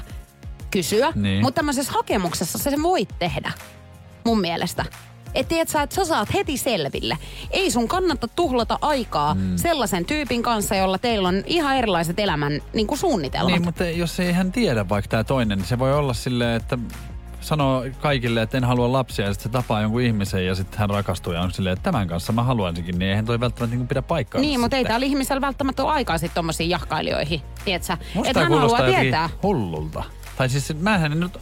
[0.71, 1.41] kysyä, Niin.
[1.41, 3.51] mutta tämmöisessä hakemuksessa sä sen voit tehdä,
[4.25, 4.85] mun mielestä.
[5.35, 7.17] Et tiedät sä, että sä saat heti selville.
[7.51, 9.57] Ei sun kannata tuhlata aikaa mm.
[9.57, 13.51] sellaisen tyypin kanssa, jolla teillä on ihan erilaiset elämän niin kuin suunnitelmat.
[13.51, 16.77] Niin, mutta jos ei hän tiedä vaikka tämä toinen, niin se voi olla silleen, että
[17.49, 20.89] sanoo kaikille, että en halua lapsia ja sitten se tapaa jonkun ihmisen ja sitten hän
[20.89, 24.01] rakastuu ja on silleen, että tämän kanssa mä haluaisinkin, niin eihän toi välttämättä niin pidä
[24.01, 24.41] paikkaa.
[24.41, 27.41] Niin, mutta ei täällä ihmisellä välttämättä ole aikaa sitten tommosiin jahkailijoihin?
[28.13, 29.29] Musta Että hän haluaa tietää.
[29.43, 30.03] hullulta.
[30.37, 31.37] Tai siis mä en nyt,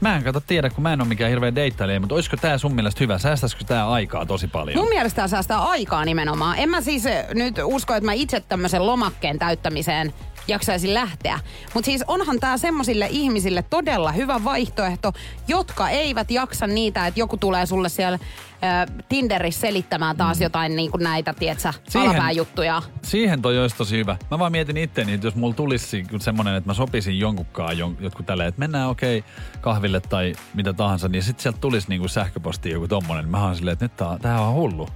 [0.00, 2.74] mä en kato tiedä, kun mä en ole mikään hirveä deittailija, mutta olisiko tää sun
[2.74, 3.18] mielestä hyvä?
[3.18, 4.78] Säästäisikö tää aikaa tosi paljon?
[4.78, 6.58] Mun mielestä tää säästää aikaa nimenomaan.
[6.58, 10.12] En mä siis eh, nyt usko, että mä itse tämmöisen lomakkeen täyttämiseen
[10.48, 11.40] jaksaisin lähteä.
[11.74, 15.12] Mutta siis onhan tämä semmoisille ihmisille todella hyvä vaihtoehto,
[15.48, 18.18] jotka eivät jaksa niitä, että joku tulee sulle siellä
[18.64, 20.42] äh, Tinderissä selittämään taas mm.
[20.42, 22.82] jotain niin kuin näitä, tietsä, alapääjuttuja.
[23.02, 24.16] Siihen toi olisi tosi hyvä.
[24.30, 28.26] Mä vaan mietin itteni, että jos mulla tulisi semmoinen, että mä sopisin jonkunkaan jon, jotkut
[28.26, 32.72] tälleen, että mennään okei okay, kahville tai mitä tahansa, niin sitten sieltä tulisi niinku sähköpostiin
[32.72, 33.24] joku tommonen.
[33.24, 34.88] Niin mä oon silleen, että nyt tää, tää on hullu.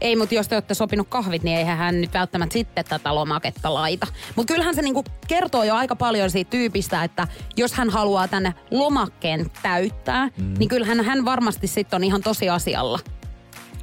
[0.00, 3.74] Ei, mutta jos te olette sopinut kahvit, niin eihän hän nyt välttämättä sitten tätä lomaketta
[3.74, 4.06] laita.
[4.36, 8.54] Mutta kyllähän se niinku kertoo jo aika paljon siitä tyypistä, että jos hän haluaa tänne
[8.70, 10.54] lomakkeen täyttää, mm.
[10.58, 12.98] niin kyllähän hän varmasti sitten on ihan tosi asialla.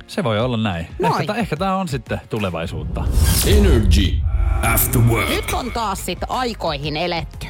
[0.07, 0.87] Se voi olla näin.
[1.19, 3.03] Ehkä, ehkä tämä on sitten tulevaisuutta.
[3.47, 4.19] Energy
[4.73, 5.29] After Work.
[5.29, 7.47] Nyt on taas sitten aikoihin eletty.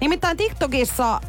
[0.00, 1.20] Nimittäin TikTokissa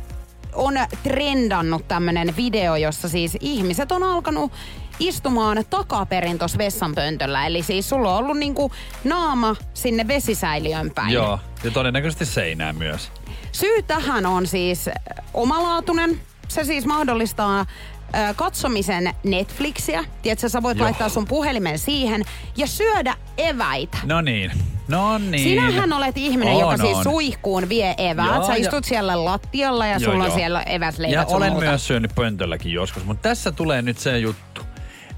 [0.53, 4.51] on trendannut tämmönen video, jossa siis ihmiset on alkanut
[4.99, 7.45] istumaan takaperin tuossa vessanpöntöllä.
[7.47, 8.71] Eli siis sulla on ollut niinku
[9.03, 11.13] naama sinne vesisäiliön päin.
[11.13, 13.11] Joo, ja todennäköisesti seinään myös.
[13.51, 14.89] Syy tähän on siis
[15.33, 16.21] omalaatuinen.
[16.47, 17.59] Se siis mahdollistaa
[18.29, 20.03] ö, katsomisen Netflixiä.
[20.21, 20.85] Tiedätkö, sä voit Joo.
[20.85, 22.23] laittaa sun puhelimen siihen
[22.57, 23.97] ja syödä eväitä.
[24.03, 24.51] No niin.
[24.87, 25.43] No niin.
[25.43, 27.03] Sinähän olet ihminen, on, joka siis on.
[27.03, 28.35] suihkuun vie eväät.
[28.35, 28.89] Joo, Sä istut ja...
[28.89, 30.33] siellä lattialla ja joo, sulla joo.
[30.33, 31.65] on siellä eväsleivät Ja olen muuta.
[31.67, 34.41] myös syönyt pöntölläkin joskus, mutta tässä tulee nyt se juttu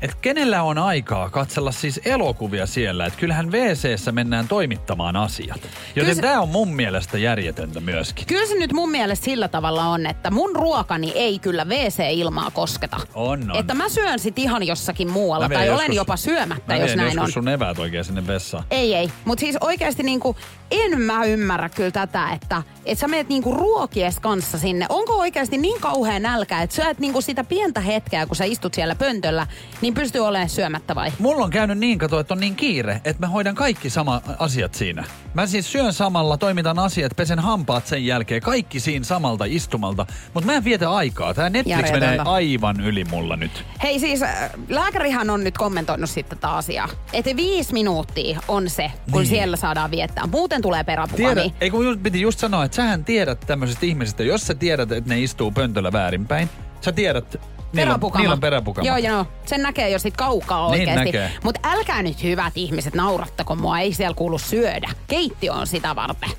[0.02, 5.62] että kenellä on aikaa katsella siis elokuvia siellä, että kyllähän wc mennään toimittamaan asiat.
[5.96, 6.22] Joten se...
[6.22, 8.28] tämä on mun mielestä järjetöntä myöskin.
[8.28, 12.98] Kyllä se nyt mun mielestä sillä tavalla on, että mun ruokani ei kyllä WC-ilmaa kosketa.
[13.14, 13.60] On, on.
[13.60, 17.32] Että mä syön sit ihan jossakin muualla, tai joskus, olen jopa syömättä, jos näin on.
[17.32, 18.64] sun eväät oikein sinne vessaan.
[18.72, 19.12] Ei, ei.
[19.26, 20.36] Mutta siis oikeasti niinku,
[20.72, 24.86] en mä ymmärrä kyllä tätä, että et sä menet niinku ruokies kanssa sinne.
[24.90, 28.96] Onko oikeasti niin kauhean nälkä, että syöt niinku sitä pientä hetkeä, kun sä istut siellä
[28.96, 29.48] pöntöllä,
[29.82, 31.12] niin pystyy olemaan syömättä vai?
[31.20, 34.74] Mulla on käynyt niin, kato, että on niin kiire, että mä hoidan kaikki sama asiat
[34.74, 35.04] siinä.
[35.34, 40.06] Mä siis syön samalla, toimitan asiat, pesen hampaat sen jälkeen, kaikki siinä samalta istumalta.
[40.34, 41.34] Mutta mä en vietä aikaa.
[41.34, 43.64] Tää Netflix menee aivan yli mulla nyt.
[43.84, 46.90] Hei siis, äh, lääkärihän on nyt kommentoinut sitten tätä asiaa.
[47.14, 49.30] Että viisi minuuttia on se, kun niin.
[49.30, 50.28] siellä saadaan viettää.
[50.28, 51.34] Muuten tulee peräpukami.
[51.34, 54.92] Tiedä, ei kun just, piti just sanoa, että sähän tiedät tämmöisistä ihmisistä, jos sä tiedät,
[54.92, 56.50] että ne istuu pöntöllä väärinpäin,
[56.82, 57.40] sä tiedät,
[57.74, 58.88] Niillä on, niillä on peräpukama.
[58.88, 59.26] Joo, joo.
[59.46, 61.18] Sen näkee jo sit kaukaa niin oikeasti.
[61.18, 64.90] Niin Mutta älkää nyt hyvät ihmiset naurattako mua, ei siellä kuulu syödä.
[65.08, 66.30] Keittiö on sitä varten.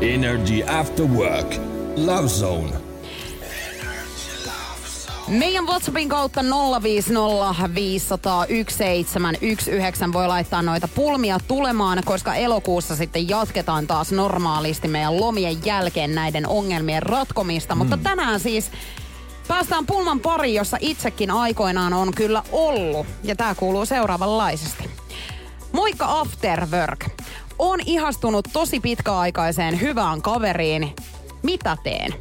[0.00, 1.54] Energy After Work.
[1.96, 2.72] Love Zone.
[5.28, 6.40] Meidän WhatsAppin kautta
[6.82, 7.54] 050
[10.12, 16.48] voi laittaa noita pulmia tulemaan, koska elokuussa sitten jatketaan taas normaalisti meidän lomien jälkeen näiden
[16.48, 17.74] ongelmien ratkomista.
[17.74, 17.78] Mm.
[17.78, 18.70] Mutta tänään siis
[19.48, 23.06] Päästään pulman pari, jossa itsekin aikoinaan on kyllä ollut.
[23.24, 24.90] Ja tämä kuuluu seuraavanlaisesti.
[25.72, 27.06] Moikka After Work.
[27.58, 30.92] On ihastunut tosi pitkäaikaiseen hyvään kaveriin.
[31.42, 32.14] Mitä teen?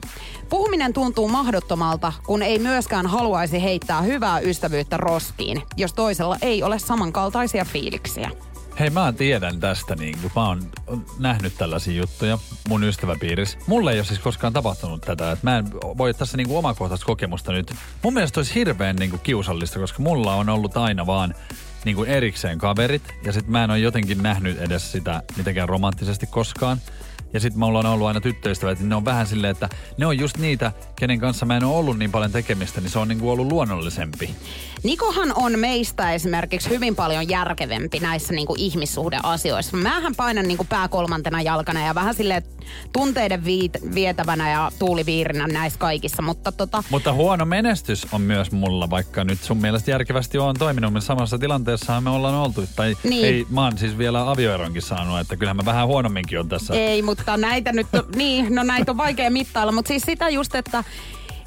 [0.50, 6.80] Puhuminen tuntuu mahdottomalta, kun ei myöskään haluaisi heittää hyvää ystävyyttä roskiin, jos toisella ei ole
[6.80, 8.32] samankaltaisia fiiliksiä.
[8.82, 10.62] Hei, mä tiedän tästä, niin kuin, mä oon
[11.20, 12.38] nähnyt tällaisia juttuja
[12.70, 13.58] mun ystäväpiirissä.
[13.68, 17.52] Mulle ei ole siis koskaan tapahtunut tätä, että mä en voi tässä niin omakohtaista kokemusta
[17.52, 17.74] nyt.
[18.04, 21.36] Mun mielestä olisi hirveän niin kiusallista, koska mulla on ollut aina vaan
[21.86, 26.78] niin erikseen kaverit, ja sit mä en ole jotenkin nähnyt edes sitä mitenkään romanttisesti koskaan.
[27.34, 30.18] Ja sitten mulla on ollut aina tyttöystävät, että ne on vähän silleen, että ne on
[30.18, 33.30] just niitä, kenen kanssa mä en ole ollut niin paljon tekemistä, niin se on niinku
[33.30, 34.36] ollut luonnollisempi.
[34.84, 39.78] Nikohan on meistä esimerkiksi hyvin paljon järkevempi näissä niinku ihmissuhdeasioissa.
[39.78, 42.44] Mähän painan niinku pää kolmantena jalkana ja vähän sille
[42.94, 46.22] tunteiden viit- vietävänä ja tuuliviirinä näissä kaikissa.
[46.22, 46.84] Mutta, tota...
[46.90, 50.94] mutta huono menestys on myös mulla, vaikka nyt sun mielestä järkevästi on toiminut.
[50.94, 52.64] Me samassa tilanteessa me ollaan oltu.
[52.76, 53.26] Tai niin.
[53.26, 56.74] ei, mä oon siis vielä avioeronkin saanut, että kyllähän mä vähän huonomminkin on tässä.
[56.74, 59.72] Ei, mutta näitä nyt, niin, no näitä on vaikea mittailla.
[59.72, 60.84] Mutta siis sitä just, että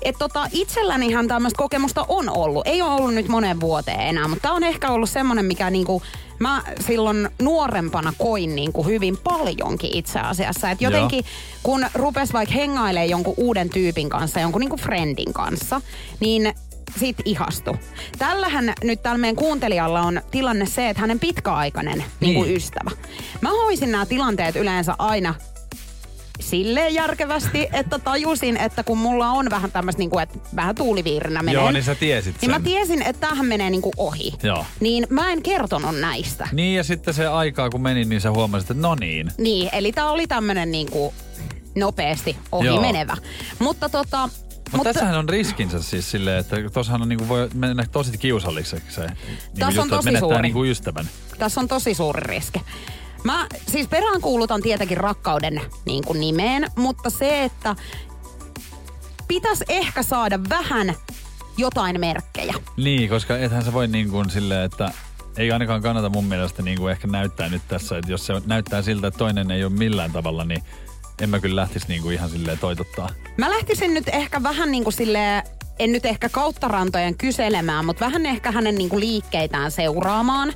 [0.03, 2.67] et tota, itsellänihan tämmöistä kokemusta on ollut.
[2.67, 6.03] Ei ole ollut nyt monen vuoteen enää, mutta tämä on ehkä ollut semmoinen, mikä niinku,
[6.39, 10.71] mä silloin nuorempana koin niinku hyvin paljonkin itse asiassa.
[10.71, 11.61] Et jotenkin Joo.
[11.63, 15.81] kun rupes vaikka hengailemaan jonkun uuden tyypin kanssa, jonkun niinku friendin kanssa,
[16.21, 16.55] niin
[16.99, 17.77] sit ihastu.
[18.19, 22.43] Tällähän nyt tällä meidän kuuntelijalla on tilanne se, että hänen pitkäaikainen niin.
[22.43, 22.91] Niin ystävä.
[23.41, 25.35] Mä hoisin nämä tilanteet yleensä aina
[26.51, 31.43] silleen järkevästi, että tajusin, että kun mulla on vähän tämmöistä, niin kuin, että vähän tuuliviirinä
[31.43, 31.61] menee.
[31.61, 32.41] Joo, niin sä tiesit sen.
[32.41, 34.35] Niin mä tiesin, että tämähän menee niin kuin ohi.
[34.43, 34.67] Joo.
[34.81, 36.49] Niin mä en kertonut näistä.
[36.53, 39.31] Niin ja sitten se aikaa kun meni, niin sä huomasit, että no niin.
[39.39, 41.15] Niin, eli tää oli tämmönen niin kuin
[41.75, 42.81] nopeasti ohi Joo.
[42.81, 43.17] menevä.
[43.59, 44.29] Mutta tota,
[44.75, 48.95] mutta, mutta tässähän on riskinsä siis silleen, että tossahan on niinku voi mennä tosi kiusalliseksi
[48.95, 50.43] se niinku juttu, on tosi suuri.
[50.43, 51.09] niinku ystävän.
[51.39, 52.61] Tässä on tosi suuri riski.
[53.25, 57.77] Mä siis peräänkuulutan tietenkin rakkauden niin kuin nimeen, mutta se, että
[59.29, 60.95] pitäisi ehkä saada vähän
[61.57, 62.55] jotain merkkejä.
[62.77, 64.91] Niin, koska ethän se voi niin kuin silleen, että
[65.37, 68.83] ei ainakaan kannata mun mielestä niin kuin ehkä näyttää nyt tässä, että jos se näyttää
[68.83, 70.63] siltä, että toinen ei ole millään tavalla, niin
[71.23, 73.11] en mä kyllä lähtisi niin kuin ihan silleen toitottaa.
[73.37, 75.43] Mä lähtisin nyt ehkä vähän niin kuin silleen,
[75.79, 80.53] en nyt ehkä kauttarantojen kyselemään, mutta vähän ehkä hänen niin kuin liikkeitään seuraamaan.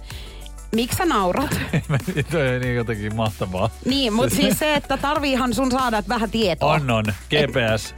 [0.75, 1.51] Miksi sä naurat?
[2.31, 3.71] Toi on niin jotenkin mahtavaa.
[3.85, 6.73] niin, mutta siis se, että tarviihan sun saada vähän tietoa.
[6.73, 7.05] On, on.
[7.05, 7.95] GPS.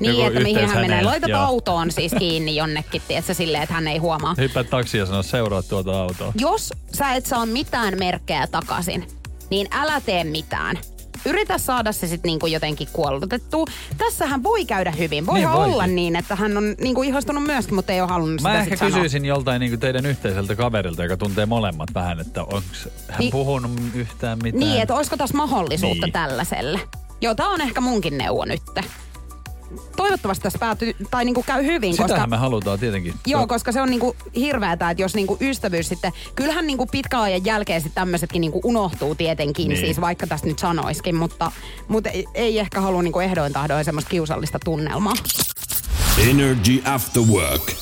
[0.00, 1.02] Niin, Joku että mihin hän menee.
[1.04, 4.34] Laitat autoon siis kiinni jonnekin, tiedätkö, silleen, että hän ei huomaa.
[4.38, 6.32] Hyppää taksi ja sanoo, seuraa tuota autoa.
[6.38, 9.06] Jos sä et saa mitään merkkejä takaisin,
[9.50, 10.78] niin älä tee mitään.
[11.26, 13.64] Yritä saada se sitten niinku jotenkin kuollutettua.
[13.98, 15.26] Tässähän voi käydä hyvin.
[15.26, 15.74] Voi Niin voikin.
[15.74, 18.72] olla niin, että hän on niinku ihastunut myöskin, mutta ei ole halunnut sitä Mä sit
[18.72, 18.94] ehkä sanoa.
[18.94, 22.62] kysyisin joltain niin teidän yhteiseltä kaverilta, joka tuntee molemmat vähän, että onko
[23.08, 24.60] hän Niin- puhunut yhtään mitään.
[24.60, 26.12] Niin, että olisiko tässä mahdollisuutta Niin.
[26.12, 26.80] tällaiselle.
[27.20, 28.62] Joo, tää on ehkä munkin neuvo nyt.
[29.96, 32.26] Toivottavasti tässä päätyy, tai niinku käy hyvin, Sitähän koska...
[32.26, 33.14] me halutaan tietenkin.
[33.26, 37.44] Joo, koska se on niinku hirveetä, että jos niinku ystävyys sitten, kyllähän niinku pitkän ajan
[37.44, 39.74] jälkeen sitten tämmöisetkin niinku unohtuu tietenkin, Niin.
[39.76, 39.86] niin.
[39.86, 41.52] siis vaikka tästä nyt sanoiskin, mutta,
[41.88, 45.14] mutta ei, ei ehkä halua niinku ehdoin tahdoin semmoista kiusallista tunnelmaa.
[46.30, 47.72] Energy After Work.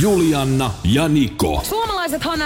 [0.00, 1.62] Julianna ja Niko.
[1.68, 2.40] Suomalaisethan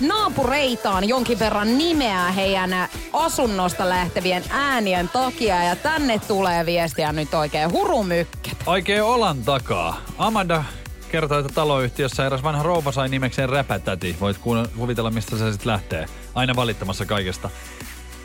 [0.00, 2.70] naapureitaan jonkin verran nimeää heidän
[3.12, 8.50] asunnosta lähtevien äänien takia ja tänne tulee viestiä nyt oikein hurumykkä.
[8.66, 10.00] Oikein olan takaa.
[10.18, 10.64] Amanda
[11.10, 14.16] kertoo, että taloyhtiössä eräs vanha rouva sai nimekseen räpätäti.
[14.20, 14.38] Voit
[14.76, 16.06] kuvitella, mistä se sitten lähtee.
[16.34, 17.50] Aina valittamassa kaikesta.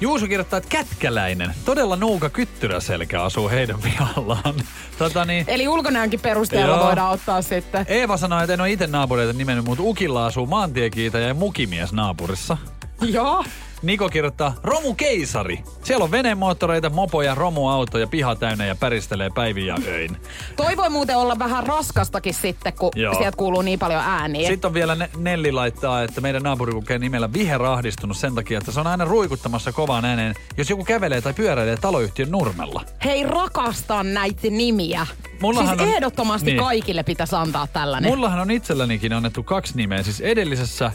[0.01, 4.53] Juuso kirjoittaa, että kätkäläinen, todella nuuka kyttyräselkä asuu heidän pihallaan.
[4.97, 6.85] Tota niin, Eli ulkonäönkin perusteella Joo.
[6.85, 7.85] voidaan ottaa sitten.
[7.89, 12.57] Eeva sanoi, että en ole itse naapureita nimennyt, mutta Ukilla asuu maantiekiitaja ja mukimies naapurissa.
[13.01, 13.43] Joo.
[13.83, 15.59] Niko kirjoittaa, romukeisari.
[15.83, 20.17] Siellä on venemoottoreita, mopoja, romuautoja, piha täynnä ja päristelee päivin ja öin.
[20.55, 23.13] Toi voi muuten olla vähän raskastakin sitten, kun Joo.
[23.13, 24.47] sieltä kuuluu niin paljon ääniä.
[24.47, 28.71] Sitten on vielä ne- Nelli laittaa, että meidän naapuri lukee nimellä viherahdistunut sen takia, että
[28.71, 32.81] se on aina ruikuttamassa kovaan ääneen, jos joku kävelee tai pyöräilee taloyhtiön nurmella.
[33.05, 35.07] Hei, rakastan näitä nimiä.
[35.41, 36.59] Mullahan siis on- ehdottomasti niin.
[36.63, 38.11] kaikille pitäisi antaa tällainen.
[38.11, 40.91] Mullahan on itsellänikin annettu kaksi nimeä, siis edellisessä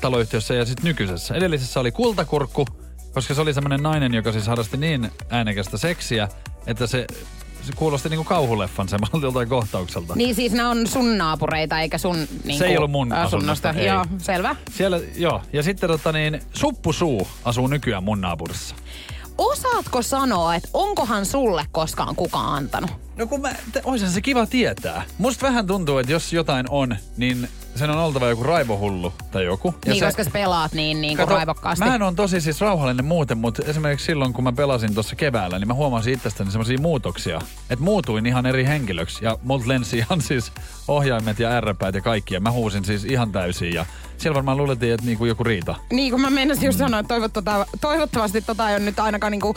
[0.00, 1.34] taloyhtiössä ja sitten nykyisessä.
[1.34, 2.66] Edellisessä oli kultakurkku,
[3.12, 6.28] koska se oli semmoinen nainen, joka siis harrasti niin äänekästä seksiä,
[6.66, 7.06] että se,
[7.62, 10.14] se kuulosti niinku kauhuleffan semmoiselta joltain kohtaukselta.
[10.16, 13.86] Niin siis ne on sun naapureita eikä sun niin Se ei ollut mun asunnosta, ei.
[13.86, 14.56] Joo, selvä.
[14.70, 15.42] Siellä, joo.
[15.52, 18.74] Ja sitten tota niin, Suppusuu asuu nykyään mun naapurissa.
[19.38, 22.90] Osaatko sanoa, että onkohan sulle koskaan kukaan antanut?
[23.16, 25.02] No kun mä, te, oishan se kiva tietää.
[25.18, 29.74] Musta vähän tuntuu, että jos jotain on, niin sen on oltava joku raivohullu tai joku.
[29.86, 31.84] Ja niin, se, koska sä pelaat niin, niin kuin Kato, raivokkaasti.
[31.84, 35.68] Mähän on tosi siis rauhallinen muuten, mutta esimerkiksi silloin, kun mä pelasin tuossa keväällä, niin
[35.68, 37.40] mä huomasin itsestäni semmoisia muutoksia.
[37.70, 39.24] Että muutuin ihan eri henkilöksi.
[39.24, 40.52] Ja mut lensi ihan siis
[40.88, 42.34] ohjaimet ja ärräpäät ja kaikki.
[42.34, 43.74] Ja mä huusin siis ihan täysin.
[43.74, 45.74] Ja siellä varmaan luulettiin, että niinku joku riita.
[45.92, 49.56] Niin kuin mä menisin just sanoa, että toivottavasti, toivottavasti tota ei ole nyt ainakaan niinku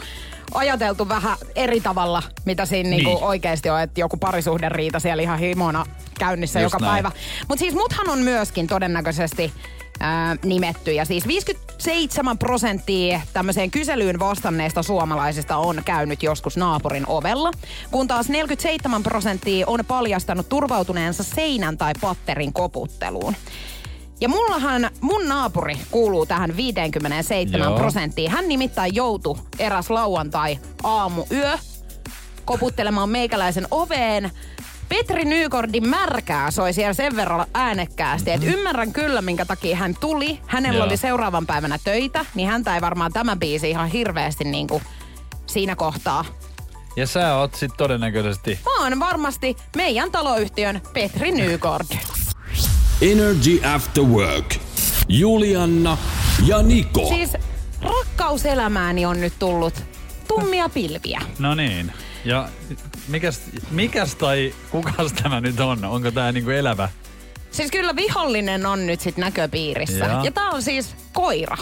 [0.54, 3.24] ajateltu vähän eri tavalla, mitä siinä niinku Niin.
[3.24, 5.86] oikeasti on, että joku parisuhden riita siellä ihan himona
[6.18, 6.92] käynnissä Just joka näin.
[6.94, 7.10] päivä.
[7.48, 9.52] Mutta siis muthan on myöskin todennäköisesti
[10.00, 17.50] ää, nimetty ja siis 57 prosenttia tämmöiseen kyselyyn vastanneista suomalaisista on käynyt joskus naapurin ovella,
[17.90, 23.36] kun taas 47 prosenttia on paljastanut turvautuneensa seinän tai patterin koputteluun.
[24.20, 27.78] Ja mullahan, mun naapuri kuuluu tähän 57 Joo.
[27.78, 28.30] prosenttiin.
[28.30, 31.58] Hän nimittäin joutui eräs lauantai aamu yö
[32.44, 34.30] koputtelemaan meikäläisen oveen.
[34.88, 40.40] Petri Nykordin märkää soi siellä sen verran äänekkäästi, että ymmärrän kyllä, minkä takia hän tuli.
[40.46, 40.86] Hänellä Joo.
[40.86, 44.82] oli seuraavan päivänä töitä, niin häntä ei varmaan tämä biisi ihan hirveästi niin kuin
[45.46, 46.24] siinä kohtaa.
[46.96, 48.58] Ja sä oot sit todennäköisesti...
[48.64, 51.86] Mä oon varmasti meidän taloyhtiön Petri Nykord.
[53.02, 54.54] Energy After Work.
[55.08, 55.98] Julianna
[56.46, 57.06] ja Niko.
[57.08, 57.32] Siis
[57.82, 59.74] rakkauselämääni on nyt tullut
[60.28, 61.20] tummia pilviä.
[61.38, 61.92] No niin.
[62.24, 62.48] Ja
[63.08, 65.84] mikäs, mikäs tai kukas tämä nyt on?
[65.84, 66.88] Onko tää niinku elävä?
[67.50, 70.04] Siis kyllä vihollinen on nyt sit näköpiirissä.
[70.04, 70.24] Joo.
[70.24, 71.56] Ja tää on siis koira.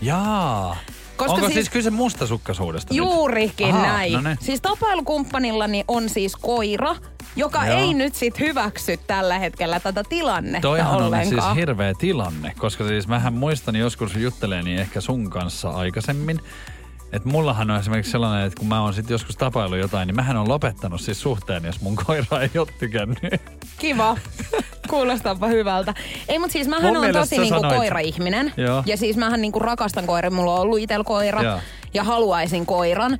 [0.00, 0.76] Jaa.
[1.16, 3.76] Koska Onko siis- siis, kyse mustasukkaisuudesta Juurikin nyt?
[3.76, 4.12] Aha, näin.
[4.12, 4.38] No niin.
[4.40, 6.96] Siis tapailukumppanillani on siis koira,
[7.38, 7.78] joka Joo.
[7.78, 11.26] ei nyt sit hyväksy tällä hetkellä tätä tilannetta Toihan on ollenkaan.
[11.28, 16.40] siis hirveä tilanne, koska siis mähän muistan joskus jutteleeni ehkä sun kanssa aikaisemmin,
[17.12, 20.36] että mullahan on esimerkiksi sellainen, että kun mä oon sitten joskus tapailu jotain, niin mähän
[20.36, 23.18] on lopettanut siis suhteen, jos mun koira ei ole tykännyt.
[23.78, 24.16] Kiva.
[24.88, 25.94] Kuulostaapa hyvältä.
[26.28, 28.52] Ei, mutta siis mähän on tosi niinku sanoit- koira-ihminen.
[28.56, 28.82] Joo.
[28.86, 30.30] Ja siis mähän niinku rakastan koiria.
[30.30, 31.58] Mulla on ollut itsellä koira Joo.
[31.94, 33.18] ja haluaisin koiran.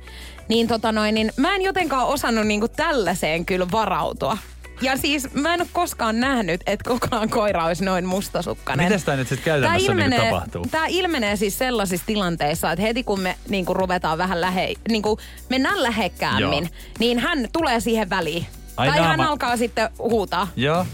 [0.49, 4.37] Niin tota noin, niin mä en jotenkaan osannut niinku tällaiseen kyllä varautua.
[4.81, 8.85] Ja siis mä en ole koskaan nähnyt, että kukaan koira olisi noin mustasukkainen.
[8.85, 10.65] Miten tämä nyt sitten käytännössä niin tapahtuu?
[10.71, 15.01] Tämä ilmenee siis sellaisissa tilanteissa, että heti kun me niin kuin ruvetaan vähän lähe, niin
[15.01, 16.93] kuin mennään lähekkäämmin, Joo.
[16.99, 18.45] niin hän tulee siihen väliin.
[18.77, 20.47] Ai tai hän naama- alkaa sitten huutaa.
[20.55, 20.85] Joo.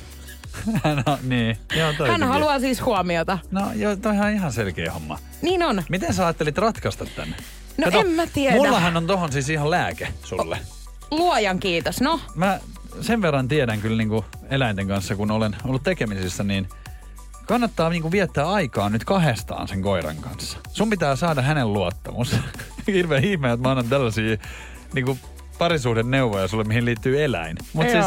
[0.84, 1.58] Hän on, niin.
[1.76, 2.24] Joo, Hän toikin.
[2.24, 3.38] haluaa siis huomiota.
[3.52, 5.20] No joo, toihan on ihan selkeä homma.
[5.42, 5.84] Niin on.
[5.90, 7.36] Miten sä ajattelit ratkaista tänne?
[7.78, 8.56] No en mä tiedä.
[8.56, 10.60] Mullahan on tohon siis ihan lääke sulle.
[11.12, 12.02] Luojan kiitos.
[12.02, 12.60] No, Mä
[13.02, 16.70] sen verran tiedän kyllä niinku eläinten kanssa, kun olen ollut tekemisissä, niin
[17.46, 20.58] kannattaa niinku viettää aikaa nyt kahdestaan sen koiran kanssa.
[20.74, 22.36] Sun pitää saada hänen luottamus.
[22.88, 24.38] Hirveän ihme, että mä annan tällaisia
[24.94, 25.18] niinku
[25.58, 27.58] parisuuden neuvoja sulle, mihin liittyy eläin.
[27.74, 28.06] Mutta siis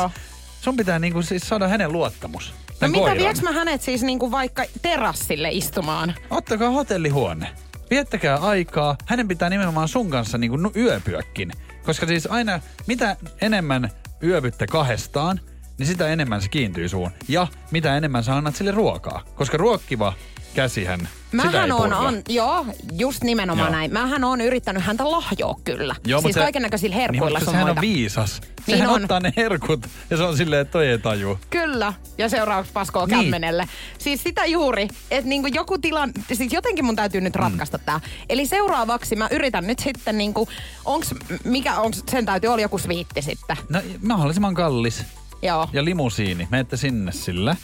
[0.60, 2.54] sun pitää niinku siis saada hänen luottamus.
[2.80, 6.14] no mitä vieks mä hänet siis niinku vaikka terassille istumaan?
[6.30, 7.48] Ottakaa hotellihuone.
[7.90, 8.96] Viettäkää aikaa.
[9.06, 11.52] Hänen pitää nimenomaan sun kanssa niin kuin yöpyäkin.
[11.84, 13.90] Koska siis aina, mitä enemmän
[14.22, 15.40] yöpytte kahdestaan,
[15.78, 17.10] niin sitä enemmän se kiintyy suun.
[17.28, 19.22] Ja mitä enemmän sä annat sille ruokaa.
[19.34, 20.12] Koska ruokkiva
[20.58, 23.76] käsihän, Mähän on, on, joo, just nimenomaan Joo.
[23.76, 23.92] näin.
[23.92, 25.96] Mähän on yrittänyt häntä lahjoa kyllä.
[26.06, 28.40] Joo, siis kaiken näköisillä Niin, herkuilla mutta sun sehän on viisas.
[28.40, 29.02] Niin Sehän on.
[29.02, 31.38] ottaa ne herkut ja se on silleen, että toi ei taju.
[31.50, 33.20] Kyllä, ja seuraavaksi paskoo Niin.
[33.20, 33.68] kämmenelle.
[33.98, 37.84] Siis sitä juuri, että niinku joku tilan, siis jotenkin mun täytyy nyt ratkaista mm.
[37.84, 38.00] tää.
[38.28, 40.48] Eli seuraavaksi mä yritän nyt sitten niinku,
[40.84, 43.56] onks, mikä onks, sen täytyy olla joku sviitti sitten.
[43.68, 45.04] No mahdollisimman kallis.
[45.42, 45.68] Joo.
[45.72, 46.48] Ja limusiini.
[46.50, 47.56] Menette sinne sillä.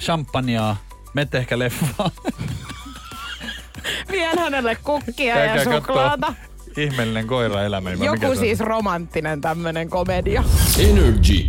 [0.00, 0.76] Champagnea.
[1.18, 2.10] Menette ehkä leffaan.
[4.10, 6.34] Vien hänelle kukkia Käykää ja kattoo suklaata.
[6.76, 7.84] Ihmeellinen koira-elämä.
[7.84, 8.36] vai mikä Joku on?
[8.36, 10.44] siis romanttinen tämmönen komedia.
[10.78, 11.46] Energy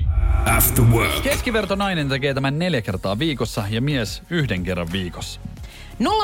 [0.58, 1.24] After Work.
[1.24, 5.40] Keskiverto nainen tekee tämän neljä kertaa viikossa ja mies yhden kerran viikossa.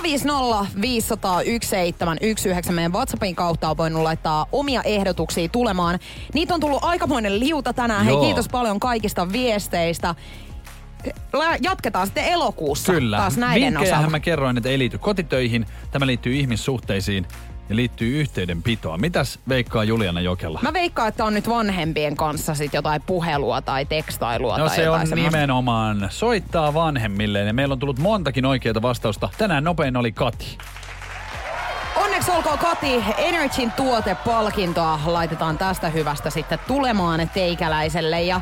[0.04, 6.00] 050 500 1719 meidän WhatsAppin kautta on voinut laittaa omia ehdotuksia tulemaan.
[6.34, 8.08] Niitä on tullut aikamoinen liuta tänään.
[8.08, 8.22] Joo.
[8.22, 10.16] Hei, kiitos paljon kaikista viesteistä.
[11.62, 13.18] Jatketaan sitten elokuussa Kyllä.
[13.18, 14.12] taas näiden Vinkkejähän osalta.
[14.12, 15.66] mä kerroin, että ei liity kotitöihin.
[15.92, 17.28] Tämä liittyy ihmissuhteisiin
[17.70, 19.02] ja liittyy yhteydenpitoon.
[19.02, 20.60] Mitäs veikkaa Juliana Jokela?
[20.62, 24.90] Mä veikkaan, että on nyt vanhempien kanssa sit jotain puhelua tai tekstailua No tai se
[24.90, 25.38] on semmoista.
[25.38, 29.30] nimenomaan soittaa vanhemmille ja meillä on tullut montakin oikeita vastausta.
[29.38, 30.58] Tänään nopein oli Kati.
[31.96, 38.22] Onneksi olkoon Kati, Energyn tuotepalkintoa laitetaan tästä hyvästä sitten tulemaan teikäläiselle.
[38.22, 38.42] Ja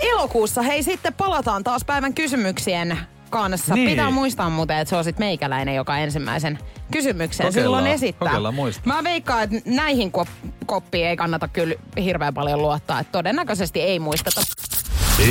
[0.00, 2.98] elokuussa hei sitten palataan taas päivän kysymyksien
[3.30, 3.74] kanssa.
[3.74, 3.90] Niin.
[3.90, 6.58] Pitää muistaa muuten, että se on sitten meikäläinen, joka ensimmäisen
[6.90, 8.28] kysymyksen Kokeillaan, silloin esittää.
[8.28, 8.94] kokeillaan muistaa.
[8.96, 13.00] Mä veikkaan, että näihin kop- koppiin ei kannata kyllä hirveän paljon luottaa.
[13.00, 14.40] Että todennäköisesti ei muisteta.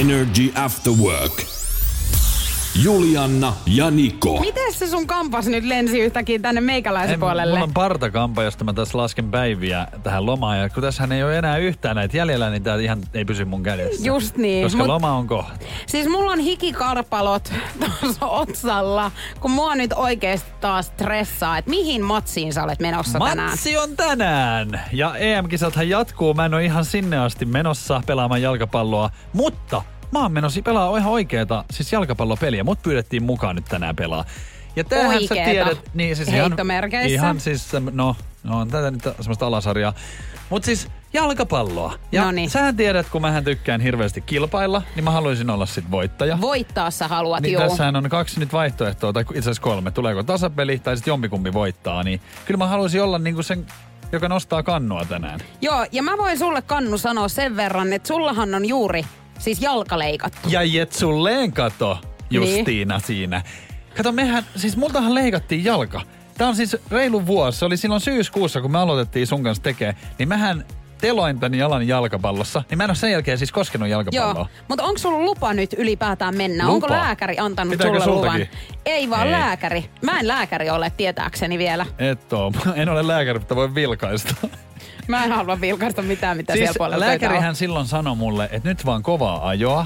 [0.01, 1.57] Energy After Work.
[2.83, 4.39] Julianna ja Niko.
[4.39, 7.53] Miten se sun kampas nyt lensi yhtäkkiä tänne meikäläisen En, puolelle?
[7.53, 10.59] mulla on partakampa, josta mä tässä lasken päiviä tähän lomaan.
[10.59, 13.63] Ja kun tässähän ei ole enää yhtään näitä jäljellä, niin tää ihan ei pysy mun
[13.63, 14.05] kädessä.
[14.07, 14.63] Just niin.
[14.65, 15.53] Koska Mut- loma on kohta.
[15.87, 17.53] Siis mulla on hikikarpalot
[18.01, 23.49] tuossa otsalla, kun mua nyt oikeesti taas stressaa, että mihin matsiin sä olet menossa tänään.
[23.49, 24.81] Matsi on tänään!
[24.93, 26.33] Ja EM-kisathan jatkuu.
[26.33, 29.81] Mä en ole ihan sinne asti menossa pelaamaan jalkapalloa, mutta
[30.12, 32.63] mä oon menossa pelaa ihan oikeeta, siis jalkapallopeliä.
[32.63, 34.26] Mut pyydettiin mukaan nyt tänään pelaa.
[34.76, 36.52] Ja tämähän sä tiedät, niin siis ihan,
[37.08, 39.93] ihan siis, no, no on tätä nyt semmoista alasarjaa.
[40.50, 41.93] Mut siis jalkapalloa.
[42.12, 42.50] Ja Noniin.
[42.50, 46.41] sähän tiedät, kun mähän tykkään hirveästi kilpailla, niin mä haluaisin olla sit voittaja.
[46.41, 47.62] Voittaa sä haluat, Niin juu.
[47.62, 49.91] tässähän on kaksi nyt vaihtoehtoa, tai itse asiassa kolme.
[49.91, 53.65] Tuleeko tasapeli tai sitten jompikumpi voittaa, niin kyllä mä haluaisin olla niinku sen,
[54.12, 55.39] joka nostaa kannua tänään.
[55.62, 59.06] Joo, ja mä voin sulle Kannu sanoa sen verran, että sullahan on juuri
[59.39, 60.50] siis jalkaleikattu.
[60.50, 61.97] Ja Jetsulleen kato,
[62.30, 63.06] Justiina niin.
[63.08, 63.41] siinä.
[63.97, 66.02] Kato, mehän, siis multahan leikattiin jalka.
[66.38, 67.60] Tää on siis reilu vuosi.
[67.60, 69.95] Se oli silloin syyskuussa, kun me aloitettiin sun kanssa tekee.
[70.19, 70.65] Niin mähän
[71.02, 72.63] teloin tän jalan jalkapallossa.
[72.69, 74.34] Niin mä en ole sen jälkeen siis koskenut jalkapalloa.
[74.36, 76.63] Joo, mutta onko sulla lupa nyt ylipäätään mennä?
[76.63, 76.73] Lupa?
[76.73, 78.32] Onko lääkäri antanut Pitääkö sulle luvan?
[78.32, 78.50] sultakin?
[78.86, 79.32] Ei vaan Ei.
[79.32, 79.89] lääkäri.
[80.02, 81.86] Mä en lääkäri ole tietääkseni vielä.
[82.00, 82.52] Et oo.
[82.76, 84.36] En ole lääkäri, mutta voi vilkaista.
[85.08, 87.32] Mä en halua vilkaista mitään, mitä siis siellä puolella töitä on.
[87.32, 89.86] lääkärihän silloin sanoi mulle, että nyt vaan kovaa ajoa.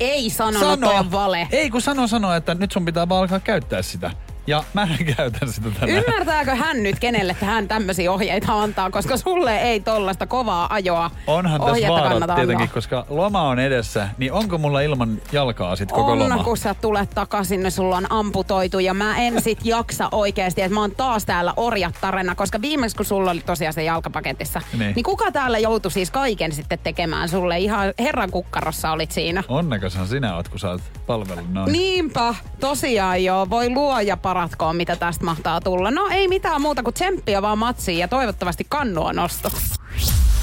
[0.00, 1.48] Ei sanonut, toi on vale.
[1.52, 4.10] Ei kun sano sano, että nyt sun pitää vaan alkaa käyttää sitä.
[4.46, 6.04] Ja mä käytän sitä tänään.
[6.04, 11.60] Ymmärtääkö hän nyt, kenelle hän tämmöisiä ohjeita antaa, koska sulle ei tollasta kovaa ajoa Onhan
[11.60, 12.74] tässä vaarat tietenkin, antaa.
[12.74, 16.44] koska loma on edessä, niin onko mulla ilman jalkaa sit koko on, loma?
[16.44, 20.74] kun sä tulet takaisin, niin sulla on amputoitu ja mä en sit jaksa oikeasti, että
[20.74, 24.94] mä oon taas täällä orjattarena, koska viimeksi kun sulla oli tosiaan se jalkapaketissa, Niin.
[24.94, 25.04] niin.
[25.04, 27.58] kuka täällä joutui siis kaiken sitten tekemään sulle?
[27.58, 29.42] Ihan herran kukkarossa olit siinä.
[29.48, 31.72] Onnekashan sinä oot, kun sä oot palvellut noin.
[31.72, 33.50] Niinpä, tosiaan joo.
[33.50, 35.90] Voi luoja paratkoon, mitä tästä mahtaa tulla.
[35.90, 39.50] No ei mitään muuta kuin tsemppiä vaan matsiin ja toivottavasti kannua nosto.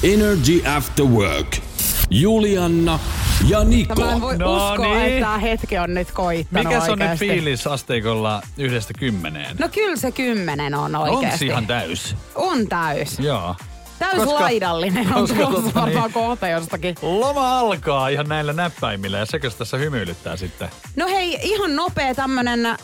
[0.02, 1.56] Energy After Work.
[2.10, 2.98] Julianna
[3.48, 3.94] ja Niko.
[3.94, 5.06] Mä en voi No uskoa, niin.
[5.06, 9.56] että tämä hetki on nyt koittanut Mikä on nyt fiilis asteikolla yhdestä kymmeneen?
[9.58, 11.46] No kyllä se kymmenen on Onko oikeasti.
[11.46, 12.16] ihan täys?
[12.34, 13.18] On täys.
[13.18, 13.54] Joo.
[13.98, 16.94] Täys Koska- laidallinen on koska tulossa tota niin- varmaan kohta jostakin.
[17.02, 20.68] Loma alkaa ihan näillä näppäimillä ja sekös tässä hymyilyttää sitten.
[20.96, 22.76] No hei, ihan nopea tämmönen äh,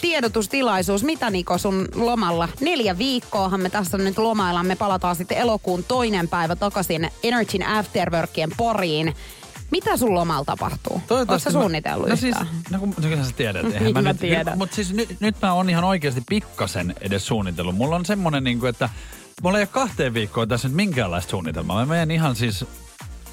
[0.00, 1.04] tiedotustilaisuus.
[1.04, 2.48] Mitä Niko sun lomalla?
[2.60, 4.66] Neljä viikkoahan me tässä nyt lomaillaan.
[4.66, 9.14] Me palataan sitten elokuun toinen päivä takaisin Energyn Afterworkien poriin.
[9.70, 11.02] Mitä sun lomalla tapahtuu?
[11.10, 12.48] Oletko sä mä- suunnitellut no siis, yhtään?
[12.70, 13.64] no kun, no sä tiedät.
[13.66, 14.58] Eihän Niin mä nyt, tiedän.
[14.58, 17.76] Mutta siis nyt, nyt mä oon ihan oikeasti pikkasen edes suunnitellut.
[17.76, 18.88] Mulla on semmonen niinku, että
[19.42, 21.76] mulla ei ole kahteen viikkoon tässä nyt minkäänlaista suunnitelmaa.
[21.80, 22.64] Mä menen ihan siis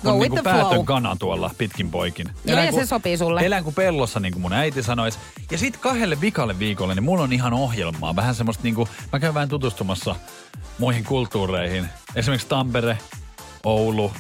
[0.04, 0.86] Go on niinku the päätön flow.
[0.86, 2.30] kana tuolla pitkin poikin.
[2.46, 3.42] Joo, ja se sopii sulle.
[3.46, 5.20] Elän kuin pellossa, niin kuin mun äiti sanoisi.
[5.52, 8.16] Ja sit kahdelle vikalle viikolle, niin mulla on ihan ohjelmaa.
[8.16, 10.16] Vähän semmoista niinku, mä käyn vähän tutustumassa
[10.78, 11.90] muihin kulttuureihin.
[12.16, 12.98] Esimerkiksi Tampere,
[13.64, 14.12] Oulu.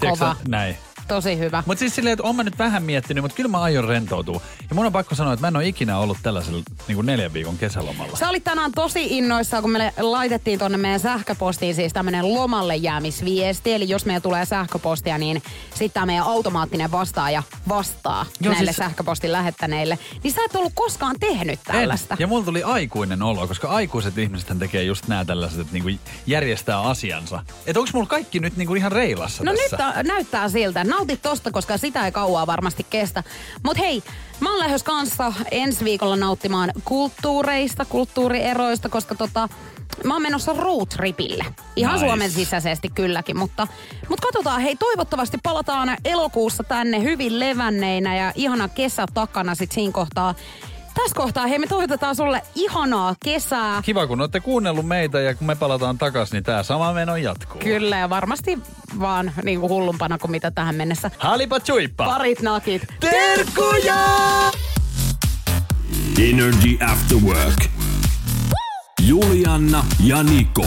[0.00, 0.34] Tiedätkö Kova.
[0.34, 0.76] sä, Näin.
[1.08, 1.62] Tosi hyvä.
[1.66, 4.40] Mutta siis silleen, että oon mä nyt vähän miettinyt, mutta kyllä mä aion rentoutua.
[4.68, 7.32] Ja mun on pakko sanoa, että mä en ole ikinä ollut tällaisella niin kuin neljän
[7.32, 8.16] viikon kesälomalla.
[8.16, 13.72] Sä olit tänään tosi innoissaan, kun me laitettiin tonne meidän sähköpostiin siis tämmönen lomalle jäämisviesti.
[13.72, 18.76] Eli jos meillä tulee sähköpostia, niin sitten tämä meidän automaattinen vastaaja vastaa Joo, näille siis-
[18.76, 19.98] sähköpostin lähettäneille.
[20.22, 22.14] Niin sä et ollut koskaan tehnyt tällaista.
[22.14, 22.20] En.
[22.20, 25.90] Ja mulla tuli aikuinen olo, koska aikuiset ihmiset tekee just nämä tällaiset, että niinku
[26.26, 27.44] järjestää asiansa.
[27.66, 29.76] Että onko mulla kaikki nyt niinku ihan reilassa No tässä?
[29.76, 30.84] nyt tä- näyttää siltä.
[30.96, 33.22] Nautit tosta, koska sitä ei kauaa varmasti kestä.
[33.64, 34.02] Mut hei,
[34.40, 39.48] mä oon lähdössä kanssa ensi viikolla nauttimaan kulttuureista, kulttuurieroista, koska tota,
[40.04, 41.44] mä oon menossa roadtripille.
[41.76, 42.06] Ihan Nice.
[42.06, 43.66] Suomen sisäisesti kylläkin, mutta,
[44.08, 44.60] mutta katsotaan.
[44.60, 50.34] Hei, toivottavasti palataan elokuussa tänne hyvin levänneinä ja ihana kesä takana sit siinä kohtaa.
[50.96, 53.82] Tässä kohtaa, hei, me toivotetaan sulle ihanaa kesää.
[53.82, 57.60] Kiva, kun olette kuunnellut meitä ja kun me palataan takaisin, niin tämä sama meno jatkuu.
[57.60, 58.58] Kyllä, ja varmasti
[59.00, 61.10] vaan niin kuin hullumpana kuin mitä tähän mennessä.
[61.18, 62.04] Halipa chuippa!
[62.04, 62.82] Parit nakit.
[63.00, 63.96] Terkkuja!
[66.30, 67.64] Energy After Work.
[69.06, 70.66] Julianna ja Niko.